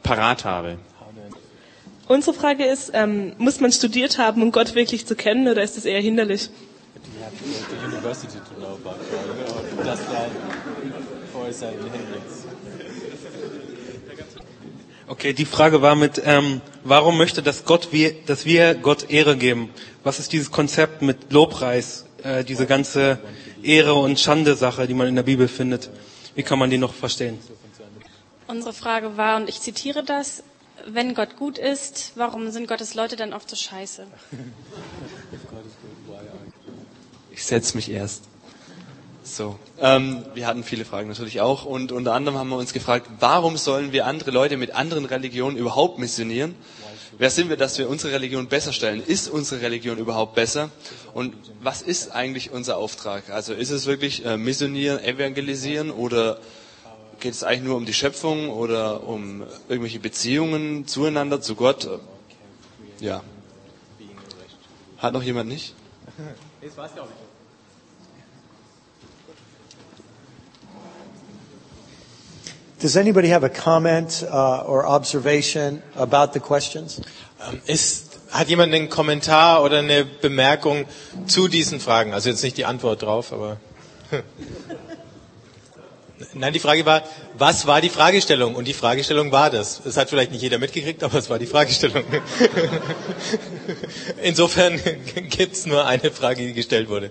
[0.02, 0.78] parat habe?
[2.08, 5.76] Unsere Frage ist, ähm, muss man studiert haben, um Gott wirklich zu kennen, oder ist
[5.76, 6.48] das eher hinderlich?
[15.08, 19.36] Okay, die Frage war mit, ähm, warum möchte das Gott wir, dass wir Gott Ehre
[19.36, 19.68] geben?
[20.04, 23.18] Was ist dieses Konzept mit Lobpreis, äh, diese ganze
[23.62, 25.90] Ehre und Schande Sache, die man in der Bibel findet?
[26.34, 27.38] Wie kann man die noch verstehen?
[28.46, 30.42] Unsere Frage war, und ich zitiere das,
[30.86, 34.06] wenn Gott gut ist, warum sind Gottes Leute dann oft so scheiße?
[37.30, 38.24] Ich setze mich erst.
[39.22, 43.08] So, ähm, wir hatten viele Fragen natürlich auch und unter anderem haben wir uns gefragt,
[43.20, 46.54] warum sollen wir andere Leute mit anderen Religionen überhaupt missionieren?
[47.20, 49.02] Wer sind wir, dass wir unsere Religion besser stellen?
[49.04, 50.70] Ist unsere Religion überhaupt besser?
[51.12, 53.28] Und was ist eigentlich unser Auftrag?
[53.28, 56.38] Also ist es wirklich äh, missionieren, evangelisieren oder
[57.20, 62.00] geht es eigentlich nur um die Schöpfung oder um irgendwelche Beziehungen zueinander, zu Gott?
[63.00, 63.22] Ja.
[64.96, 65.74] Hat noch jemand nicht?
[66.62, 67.29] Das war's, glaube ich.
[72.80, 77.00] Does anybody have a comment uh, or observation about the questions?
[77.46, 80.86] Ähm, Ist, hat jemand einen Kommentar oder eine Bemerkung
[81.26, 82.14] zu diesen Fragen?
[82.14, 83.58] Also jetzt nicht die Antwort drauf, aber.
[86.32, 87.02] Nein, die Frage war,
[87.36, 88.54] was war die Fragestellung?
[88.54, 89.80] Und die Fragestellung war das.
[89.84, 92.04] Es hat vielleicht nicht jeder mitgekriegt, aber es war die Fragestellung.
[94.22, 94.80] Insofern
[95.28, 97.10] gibt es nur eine Frage, die gestellt wurde.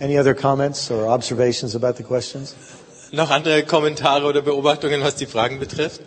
[0.00, 2.54] Any other comments or observations about the questions?
[3.10, 6.00] Noch andere Kommentare oder Beobachtungen, was die Fragen betrifft?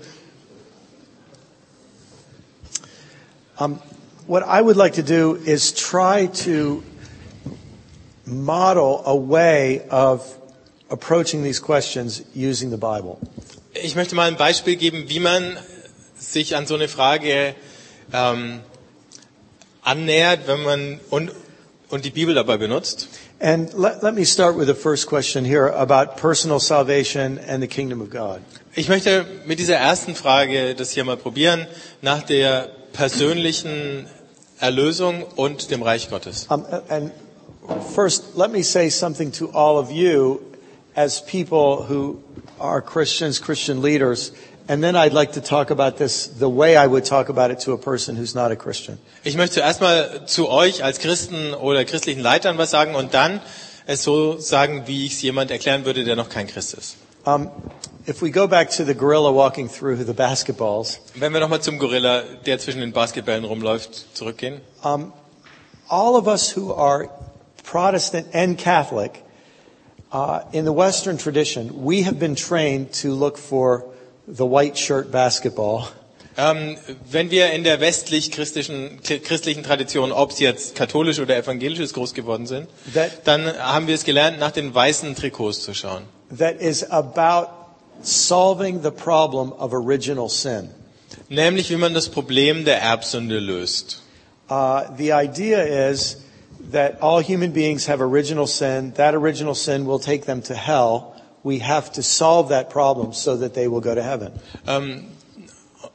[3.59, 3.79] Um,
[4.27, 6.83] what I would like to do is try to
[8.25, 10.23] model a way of
[10.89, 13.17] approaching these questions using the Bible.
[13.73, 15.57] Ich möchte mal ein Beispiel geben, wie man
[16.17, 17.55] sich an so eine Frage
[18.13, 18.61] ähm,
[19.81, 21.31] annähert, wenn man und,
[21.89, 23.09] und die Bibel dabei benutzt.
[23.41, 27.67] And let, let me start with the first question here about personal salvation and the
[27.67, 28.43] kingdom of God.
[28.75, 31.65] Ich möchte mit dieser ersten Frage das hier mal probieren,
[32.03, 34.05] nach der persönlichen
[34.59, 36.45] Erlösung und dem Reich Gottes.
[36.51, 37.11] Um, and
[37.95, 40.39] first, let me say something to all of you
[40.95, 42.21] as people who
[42.59, 44.33] are Christians, Christian leaders,
[44.67, 47.73] then I'd like to talk about this the way I would talk about it to
[47.73, 48.97] a person who's not a Christian.
[49.23, 53.41] Ich möchte erstmal zu euch als Christen oder christlichen Leitern was sagen und dann
[53.87, 56.95] es so sagen, wie ich es jemand erklären würde, der noch kein Christ ist.
[57.23, 57.49] Um,
[58.07, 61.77] if we go back to the gorilla walking through the basketballs, Wenn wir nochmal zum
[61.77, 64.61] Gorilla, der zwischen den Basketballen rumläuft, zurückgehen.
[64.83, 65.11] um,
[65.87, 67.09] all of us who are
[67.63, 69.23] Protestant and Catholic,
[70.11, 73.83] uh, in the Western tradition, we have been trained to look for
[74.27, 75.87] the white shirt basketball.
[76.37, 76.77] Ähm,
[77.09, 82.13] wenn wir in der westlich-christlichen christlichen Tradition, ob es jetzt katholisch oder evangelisch ist, groß
[82.13, 82.69] geworden sind,
[83.25, 86.03] dann haben wir es gelernt, nach den weißen Trikots zu schauen.
[86.31, 87.49] that is about
[88.01, 90.69] solving the problem of original sin.
[91.29, 94.01] Nämlich, wie man das Problem der Erbsünde löst.
[94.49, 96.17] Uh, the idea is
[96.71, 98.93] that all human beings have original sin.
[98.93, 101.15] That original sin will take them to hell.
[101.43, 104.31] We have to solve that problem so that they will go to heaven.
[104.67, 105.05] Ähm,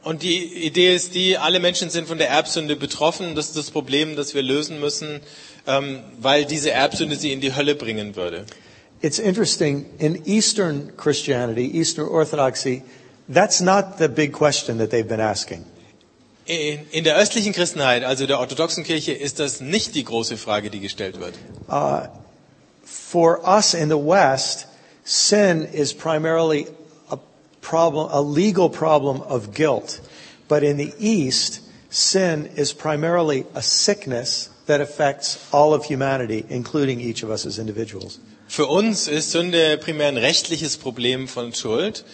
[0.02, 3.34] und die Idee ist die, alle Menschen sind von der Erbsünde betroffen.
[3.34, 5.20] Das ist das Problem, das wir lösen müssen,
[5.66, 8.46] ähm, weil diese Erbsünde sie in die Hölle bringen würde.
[9.02, 12.82] It's interesting, in Eastern Christianity, Eastern Orthodoxy,
[13.32, 15.64] that's not the big question that they've been asking.
[16.46, 20.70] In, in der östlichen Christenheit, also der orthodoxen Kirche, ist das nicht die große Frage,
[20.70, 21.34] die gestellt wird.
[21.68, 22.06] Uh,
[22.84, 24.68] for us in the West,
[25.06, 26.66] sin is primarily
[27.10, 27.18] a
[27.62, 30.00] problem, a legal problem of guilt.
[30.48, 37.00] But in the East, sin is primarily a sickness that affects all of humanity, including
[37.00, 38.18] each of us as individuals.
[38.48, 42.04] Für uns ist Sünde primär ein rechtliches Problem von Schuld.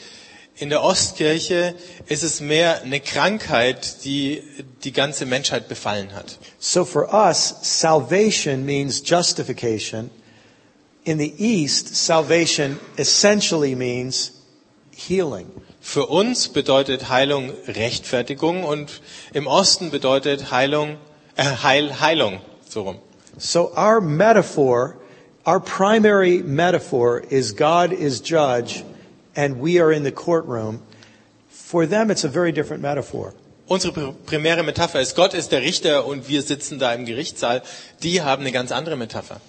[0.56, 1.74] In der Ostkirche
[2.06, 4.42] ist es mehr eine Krankheit, die
[4.84, 6.38] die ganze Menschheit befallen hat.
[6.58, 10.10] So for us, salvation means justification.
[11.04, 14.30] In the East, salvation essentially means
[14.94, 15.50] healing.
[15.80, 19.00] Für uns bedeutet Heilung Rechtfertigung und
[19.32, 20.96] im Osten bedeutet Heilung
[21.36, 22.98] äh, Heil, Heilung so rum.
[23.36, 24.96] So our metaphor,
[25.44, 28.84] our primary metaphor is God is judge
[29.34, 30.82] and we are in the courtroom.
[31.48, 33.34] For them, it's a very different metaphor.
[33.66, 37.62] Unsere pr- primäre Metapher ist Gott ist der Richter und wir sitzen da im Gerichtssaal.
[38.02, 39.40] Die haben eine ganz andere Metapher.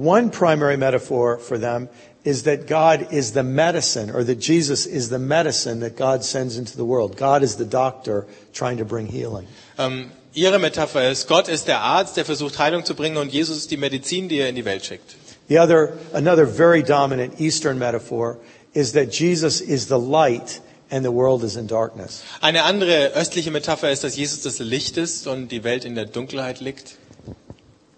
[0.00, 1.90] One primary metaphor for them
[2.24, 6.56] is that God is the medicine or that Jesus is the medicine that God sends
[6.56, 7.18] into the world.
[7.18, 9.46] God is the doctor trying to bring healing.
[9.76, 13.58] Ähm, ihre Metapher ist Gott ist der Arzt, der versucht Heilung zu bringen und Jesus
[13.58, 15.16] ist die Medizin, die er in die Welt schickt.
[15.48, 18.38] The other, another very dominant Eastern metaphor
[18.72, 22.22] is that Jesus is the light and the world is in darkness.
[22.40, 26.06] Eine andere östliche Metapher ist, dass Jesus das Licht ist und die Welt in der
[26.06, 26.96] Dunkelheit liegt.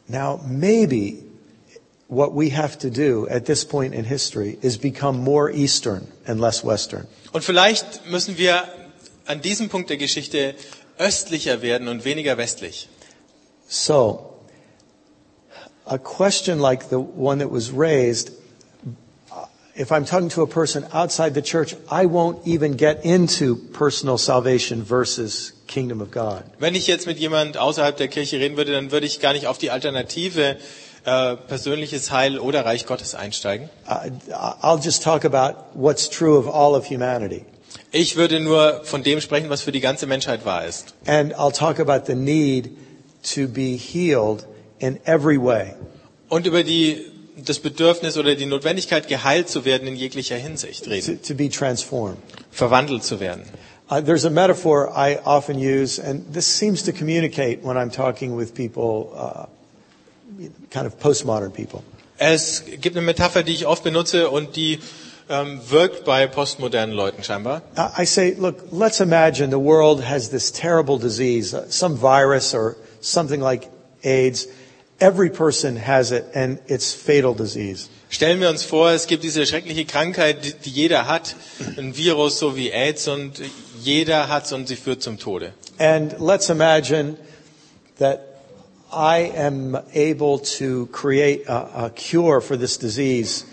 [0.09, 1.32] Now, maybe
[2.13, 6.41] what we have to do at this point in history is become more Eastern and
[6.41, 7.07] less Western.
[7.33, 8.65] Und vielleicht müssen wir
[9.25, 10.55] an diesem Punkt der Geschichte
[10.99, 12.89] östlicher werden und weniger westlich.
[13.67, 14.35] So,
[15.87, 18.33] a question like the one that was raised,
[19.75, 24.19] if I'm talking to a person outside the church, I won't even get into personal
[24.19, 26.45] salvation versus kingdom of God.
[26.59, 29.47] Wenn ich jetzt mit jemand außerhalb der Kirche reden würde, dann würde ich gar nicht
[29.47, 30.59] auf die Alternative
[31.05, 33.69] äh, persönliches Heil oder Reich Gottes einsteigen.
[33.89, 37.45] I'll just talk about what's true of all of humanity.
[37.91, 40.95] Ich würde nur von dem sprechen, was für die ganze Menschheit wahr ist.
[41.07, 42.71] And I'll talk about the need
[43.35, 44.47] to be healed
[44.79, 45.75] in every way.
[46.29, 50.91] Und über die, das Bedürfnis oder die Notwendigkeit, geheilt zu werden in jeglicher Hinsicht To,
[50.91, 51.23] reden.
[51.23, 52.19] to be transformed.
[52.51, 53.43] Verwandelt zu werden.
[53.91, 58.35] Uh, there's a metaphor I often use, and this seems to communicate when I'm talking
[58.37, 59.47] with people, uh,
[60.71, 61.83] kind of postmodern people.
[62.19, 64.79] Es gibt eine Metapher, die ich oft benutze und die
[65.29, 67.63] ähm, wirkt bei postmodernen Leuten scheinbar.
[67.99, 72.77] I say, look, let's imagine the world has this terrible disease, uh, some virus or
[73.01, 73.69] something like
[74.05, 74.49] AIDS.
[75.01, 77.89] Every person has it, and it's fatal disease.
[78.09, 81.35] Stellen wir uns vor, es gibt diese schreckliche Krankheit, die jeder hat,
[81.77, 83.41] ein Virus so wie AIDS und
[83.81, 85.55] jeder hat es und sie führt zum Tode.
[85.79, 87.17] And let's imagine
[87.99, 88.32] that
[88.93, 93.45] I am able to create a, a cure for this disease,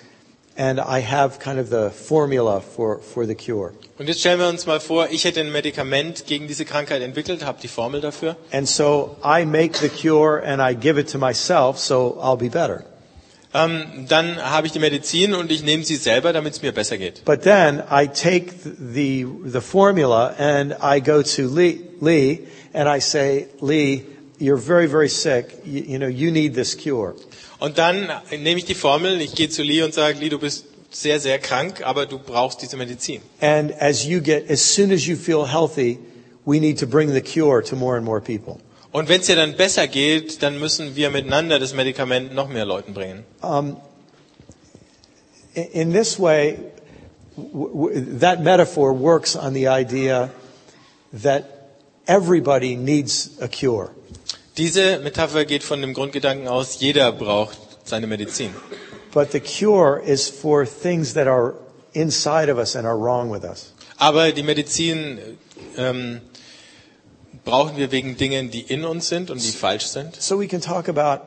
[0.58, 3.74] and I have kind of the formula for, for the cure.
[3.98, 7.46] Und jetzt stellen wir uns mal vor, ich hätte ein Medikament gegen diese Krankheit entwickelt,
[7.46, 8.36] habe die Formel dafür.
[8.52, 12.50] And so I make the cure and I give it to myself, so I'll be
[12.50, 12.86] better.
[13.54, 16.98] Ähm, dann habe ich die Medizin und ich nehme sie selber, damit es mir besser
[16.98, 17.26] geht.
[17.26, 23.02] But then I take the, the formula and I go to Lee, Lee and I
[23.02, 24.06] say, Lee,
[24.40, 25.62] you're very, very sick.
[25.66, 27.16] You, you know, you need this cure.
[27.60, 30.66] Und dann nehme ich die Formel, ich gehe zu Lee und sage, Lee, du bist
[30.92, 33.22] sehr, sehr krank, aber du brauchst diese Medizin.
[33.42, 36.00] And as you get, as soon as you feel healthy,
[36.46, 38.60] we need to bring the cure to more and more people.
[38.92, 42.66] Und wenn es dir dann besser geht, dann müssen wir miteinander das Medikament noch mehr
[42.66, 43.24] Leuten bringen.
[43.42, 43.78] Um,
[45.54, 46.58] in, this way,
[48.20, 50.32] that metaphor works on the idea
[51.12, 51.44] that
[52.08, 53.92] everybody needs a cure.
[54.60, 58.54] Diese Metapher geht von dem Grundgedanken aus, jeder braucht seine Medizin.
[59.14, 61.54] But the cure is for things that are
[61.94, 63.74] inside of us and are wrong with us.
[63.96, 65.20] Aber die Medizin
[65.78, 66.20] ähm,
[67.46, 70.22] brauchen wir wegen Dingen, die in uns sind und die falsch sind.
[70.22, 71.22] So we can talk about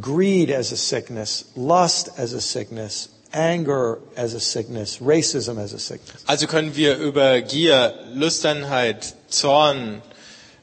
[0.00, 5.78] greed as a sickness, lust as a sickness, anger as a sickness, racism as a
[5.78, 6.22] sickness.
[6.26, 10.00] Also können wir über Gier, Lüsternheit, Zorn,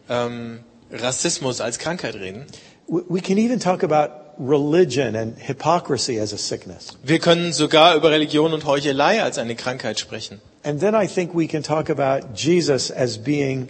[0.09, 0.61] ähm,
[0.91, 2.45] Rassismus als Krankheit reden.
[2.87, 6.97] We can even talk about religion and hypocrisy as a sickness.
[7.03, 10.41] Wir können sogar über Religion und Heuchelei als eine Krankheit sprechen.
[10.63, 13.69] And then I think we can talk about Jesus as being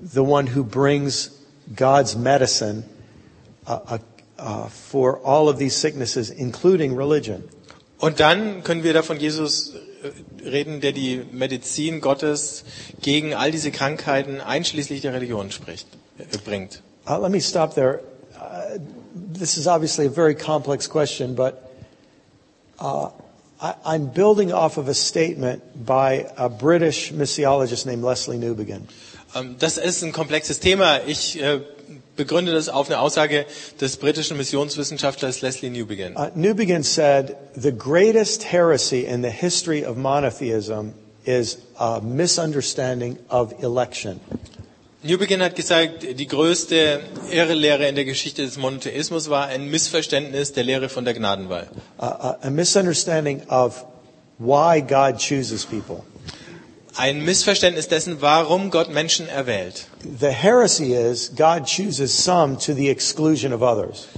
[0.00, 1.30] the one who brings
[1.74, 2.84] God's medicine
[3.66, 3.98] uh, uh,
[4.38, 7.44] uh, for all of these sicknesses, including religion.
[7.98, 12.64] Und dann können wir da von Jesus äh, reden, der die Medizin Gottes
[13.00, 15.86] gegen all diese Krankheiten einschließlich der Religion spricht,
[16.44, 16.80] bringt.
[17.08, 18.00] Uh, let me stop there.
[18.38, 18.78] Uh,
[19.14, 21.72] this is obviously a very complex question, but
[22.78, 23.10] uh,
[23.60, 28.82] I, I'm building off of a statement by a British missiologist named Leslie Newbegin.
[29.34, 31.00] Ähm, Das ist ein komplexes Thema.
[31.06, 31.60] Ich äh,
[32.16, 33.46] begründe das auf eine Aussage
[33.80, 36.16] des britischen Missionswissenschaftlers Leslie Newbegin.
[36.16, 40.94] Uh, Newbegin said the greatest heresy in the history of monotheism
[41.24, 44.20] is a misunderstanding of election.
[45.02, 50.64] Newbegin hat gesagt, die größte Irrlehre in der Geschichte des Monotheismus war ein Missverständnis der
[50.64, 51.68] Lehre von der Gnadenwahl.
[51.98, 53.84] A, a misunderstanding of
[54.38, 56.02] why God chooses people.
[56.96, 59.86] Ein Missverständnis dessen, warum Gott Menschen erwählt.
[60.18, 64.08] The heresy is God chooses some to the exclusion of others.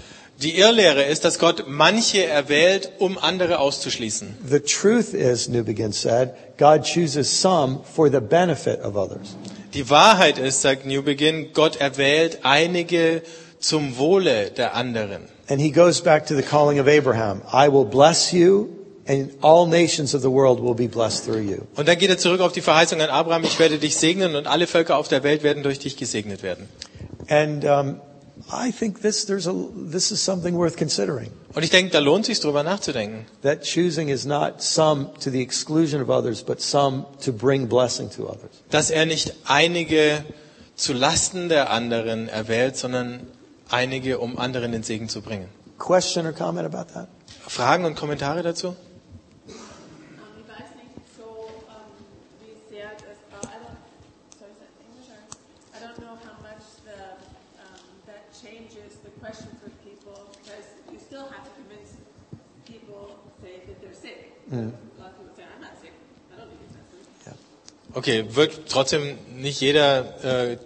[0.40, 4.36] Die Irrlehre ist, dass Gott manche erwählt, um andere auszuschließen.
[4.48, 9.34] The truth is, Newbegin said, God chooses some for the benefit of others.
[9.74, 13.22] Die Wahrheit ist, sagt Newbegin, Gott erwählt einige
[13.58, 15.28] zum Wohle der anderen.
[15.48, 17.42] And he goes back to the calling of Abraham.
[17.52, 18.68] I will bless you
[19.06, 21.62] and all nations of the world will be blessed through you.
[21.76, 24.46] Und dann geht er zurück auf die Verheißung an Abraham, ich werde dich segnen und
[24.46, 26.68] alle Völker auf der Welt werden durch dich gesegnet werden.
[27.28, 28.00] And um,
[28.50, 31.30] I think this, there's a, this is something worth considering.
[31.54, 33.26] Und ich denke, da lohnt sich drüber nachzudenken.
[33.42, 38.10] That choosing is not some to the exclusion of others, but some to bring blessing
[38.10, 38.50] to others.
[38.70, 40.24] Dass er nicht einige
[40.76, 43.26] zu Lasten der anderen erwählt, sondern
[43.68, 45.48] einige, um anderen den Segen zu bringen.
[45.78, 47.08] question or comment about that?
[47.46, 48.76] Fragen und Kommentare dazu?
[55.74, 56.98] I don't know how much the,
[57.62, 61.96] um, that changes the questions with people because you still have to convince
[62.66, 64.18] people, say, that they're sick.
[64.18, 64.18] Mm.
[64.18, 64.18] A lot of people say, I'm not sick.
[64.18, 64.72] I don't need medicine.
[67.94, 70.58] Okay, wird trotzdem nicht jeder äh,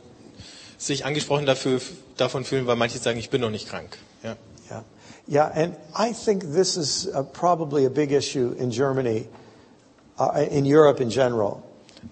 [0.76, 1.80] sich angesprochen dafür,
[2.16, 3.96] davon fühlen, weil manche sagen, ich bin noch nicht krank.
[4.22, 4.36] Ja.
[4.68, 4.84] Yeah.
[5.28, 9.28] Yeah, and I think this is uh, probably a big issue in Germany,
[10.18, 11.62] uh, in Europe in general,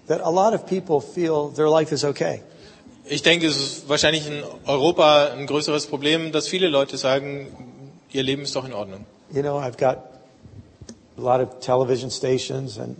[0.07, 2.41] that a lot of people feel their life is okay.
[3.05, 7.47] Ich denke, es ist wahrscheinlich in Europa ein größeres Problem, dass viele Leute sagen,
[8.11, 9.05] ihr Leben ist doch in Ordnung.
[9.33, 10.10] You know, I've got
[11.21, 12.95] a lot of television stations and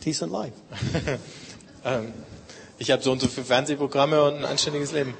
[0.00, 0.54] decent life.
[1.84, 2.12] Ähm,
[2.78, 5.14] ich habe so und so viele Fernsehprogramme und ein anständiges Leben.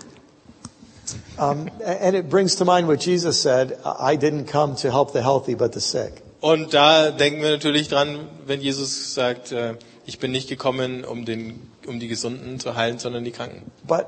[1.38, 5.22] Um, and it brings to mind what Jesus said, I didn't come to help the
[5.22, 6.20] healthy but the sick.
[6.40, 11.24] Und da denken wir natürlich dran, wenn Jesus sagt, äh, ich bin nicht gekommen, um,
[11.24, 13.70] den, um die Gesunden zu heilen, sondern die Kranken.
[13.86, 14.06] But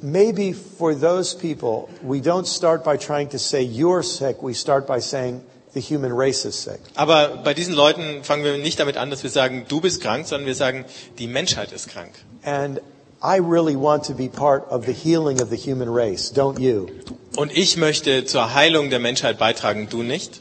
[0.00, 4.86] maybe for those people, we don't start by trying to say you're sick, we start
[4.86, 5.40] by saying
[5.74, 6.80] the human race is sick.
[6.94, 10.26] Aber bei diesen Leuten fangen wir nicht damit an, dass wir sagen, du bist krank,
[10.26, 10.84] sondern wir sagen,
[11.18, 12.12] die Menschheit ist krank.
[12.42, 12.80] And
[13.22, 16.88] I really want to be part of the healing of the human race, don't you?
[17.36, 20.40] Und ich möchte zur Heilung der Menschheit beitragen, du nicht?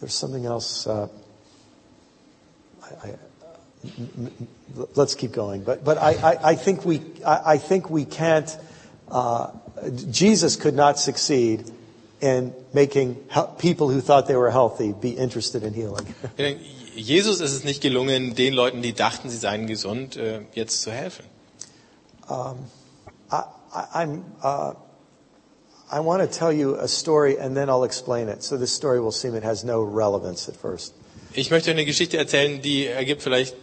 [0.00, 0.86] There's something else.
[0.86, 1.08] Uh,
[2.82, 4.30] I, I,
[4.96, 5.62] let's keep going.
[5.62, 8.56] But but I, I, I think we I, I think we can't.
[9.08, 9.48] Uh,
[10.10, 11.70] Jesus could not succeed
[12.22, 13.16] in making
[13.58, 16.06] people who thought they were healthy be interested in healing.
[16.94, 20.92] Jesus ist es nicht gelungen, den Leuten, die dachten, sie seien gesund, äh, jetzt zu
[20.92, 21.24] helfen.
[22.28, 22.58] Um,
[23.30, 23.42] I,
[23.74, 24.24] I, I'm.
[24.42, 24.74] Uh,
[25.90, 28.42] I want to tell you a story and then I'll explain it.
[28.42, 30.94] So this story will seem it has no relevance at first.
[31.34, 33.56] Ich möchte eine Geschichte erzählen, die ergibt vielleicht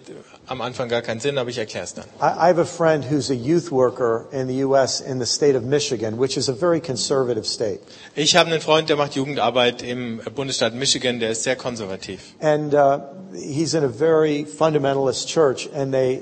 [0.48, 2.06] am Anfang gar keinen Sinn, aber ich erkläre es dann.
[2.20, 5.00] I have a friend who's a youth worker in the U.S.
[5.02, 7.80] in the state of Michigan, which is a very conservative state.
[8.16, 12.34] Ich habe einen Freund, der macht Jugendarbeit im Bundesstaat Michigan, der ist sehr konservativ.
[12.42, 13.02] And uh,
[13.34, 16.22] he's in a very fundamentalist church, and they,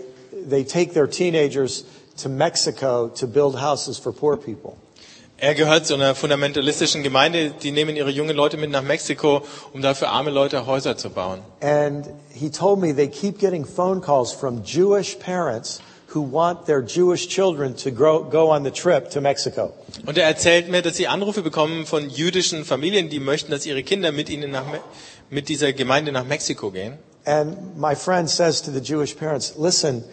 [0.49, 1.85] they take their teenagers
[2.17, 4.77] to Mexico to build houses for poor people.
[5.39, 9.83] Er gehört zu einer fundamentalistischen Gemeinde, die nehmen ihre jungen Leute mit nach Mexiko, um
[9.83, 11.41] da für arme Leute Häuser zu bauen.
[11.61, 15.79] And he told me they keep getting phone calls from Jewish parents
[16.15, 19.73] who want their Jewish children to grow, go on the trip to Mexico.
[20.07, 23.83] Und er erzählt mir, dass sie Anrufe bekommen von jüdischen Familien, die möchten, dass ihre
[23.83, 24.65] Kinder mit ihnen nach,
[25.29, 26.97] mit dieser Gemeinde nach Mexiko gehen.
[27.25, 30.03] And my friend says to the Jewish parents, listen,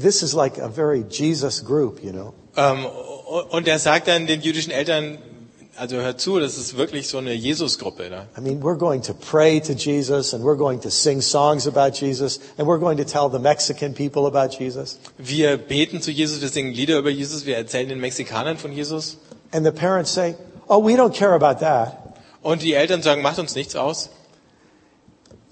[0.00, 2.34] this is like a very Jesus group, you know.
[2.56, 2.86] Ähm,
[3.30, 5.18] und er sagt dann den jüdischen Eltern,
[5.76, 8.26] also hört zu, das ist wirklich so eine Jesusgruppe da.
[8.36, 11.92] I mean, we're going to pray to Jesus and we're going to sing songs about
[11.92, 14.98] Jesus and we're going to tell the Mexican people about Jesus.
[15.16, 19.16] Wir beten zu Jesus, wir singen Lieder über Jesus, wir erzählen den Mexikanern von Jesus.
[19.52, 20.34] And the parents say,
[20.68, 21.96] oh, we don't care about that.
[22.42, 24.10] Und die Eltern sagen, macht uns nichts aus.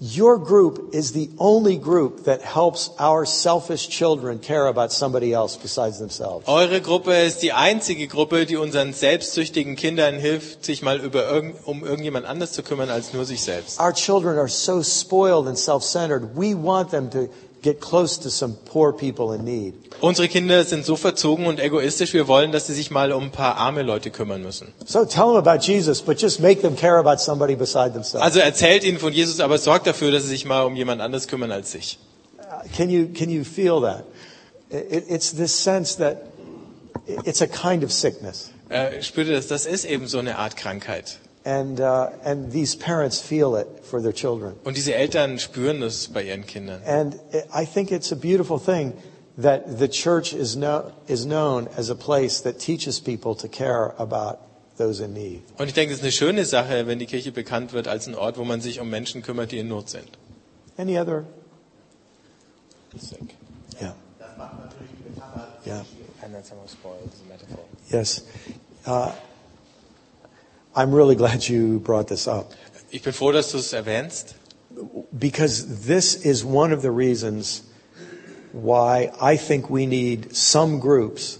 [0.01, 5.57] Your group is the only group that helps our selfish children care about somebody else
[5.57, 6.47] besides themselves.
[6.47, 11.83] Eure Gruppe ist die einzige Gruppe, die unseren selbstsüchtigen Kindern hilft, sich mal irgend, um
[11.83, 13.77] irgendjemand anders zu kümmern als nur sich selbst.
[13.77, 16.29] Our children are so spoiled and self-centered.
[16.33, 17.27] We want them to
[17.61, 19.73] get close to some poor people in need.
[20.01, 23.31] Unsere Kinder sind so verzogen und egoistisch, wir wollen, dass sie sich mal um ein
[23.31, 24.73] paar arme Leute kümmern müssen.
[24.85, 28.23] So tell them about Jesus, but just make them care about somebody beside themselves.
[28.23, 31.27] Also erzählt ihnen von Jesus, aber sorgt dafür, dass sie sich mal um jemand anders
[31.27, 31.99] kümmern als sich.
[32.75, 34.05] Can you, can you feel that?
[34.69, 36.23] It, it's this sense that
[37.25, 38.51] it's a kind of sickness.
[38.69, 39.47] Äh, spürt ihr das?
[39.47, 41.17] Das ist eben so eine Art Krankheit.
[41.45, 44.55] And, uh, and these parents feel it for their children.
[44.65, 46.81] Und diese Eltern spüren das bei ihren Kindern.
[46.85, 47.15] And
[47.53, 48.93] I think it's a beautiful thing
[49.37, 53.93] that the church is, no, is known as a place that teaches people to care
[53.97, 54.39] about
[54.77, 55.43] those in need.
[55.57, 58.15] Und ich denke, es ist eine schöne Sache, wenn die Kirche bekannt wird als ein
[58.15, 60.09] Ort, wo man sich um Menschen kümmert, die in Not sind.
[60.77, 61.25] Any other?
[63.81, 63.93] Yeah.
[65.65, 65.83] Yeah.
[67.91, 68.23] Yes.
[68.85, 69.11] Uh,
[70.79, 72.53] I'm really glad you brought this up
[72.91, 74.35] Ich bin froh, dass du es erwähnst,
[75.11, 77.63] because this is one of the reasons
[78.53, 81.39] why I think we need some groups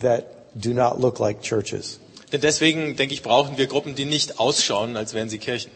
[0.00, 2.00] that do not look like churches.
[2.32, 5.70] denn deswegen denke ich, brauchen wir Gruppen, die nicht ausschauen, als wären sie Kirchen.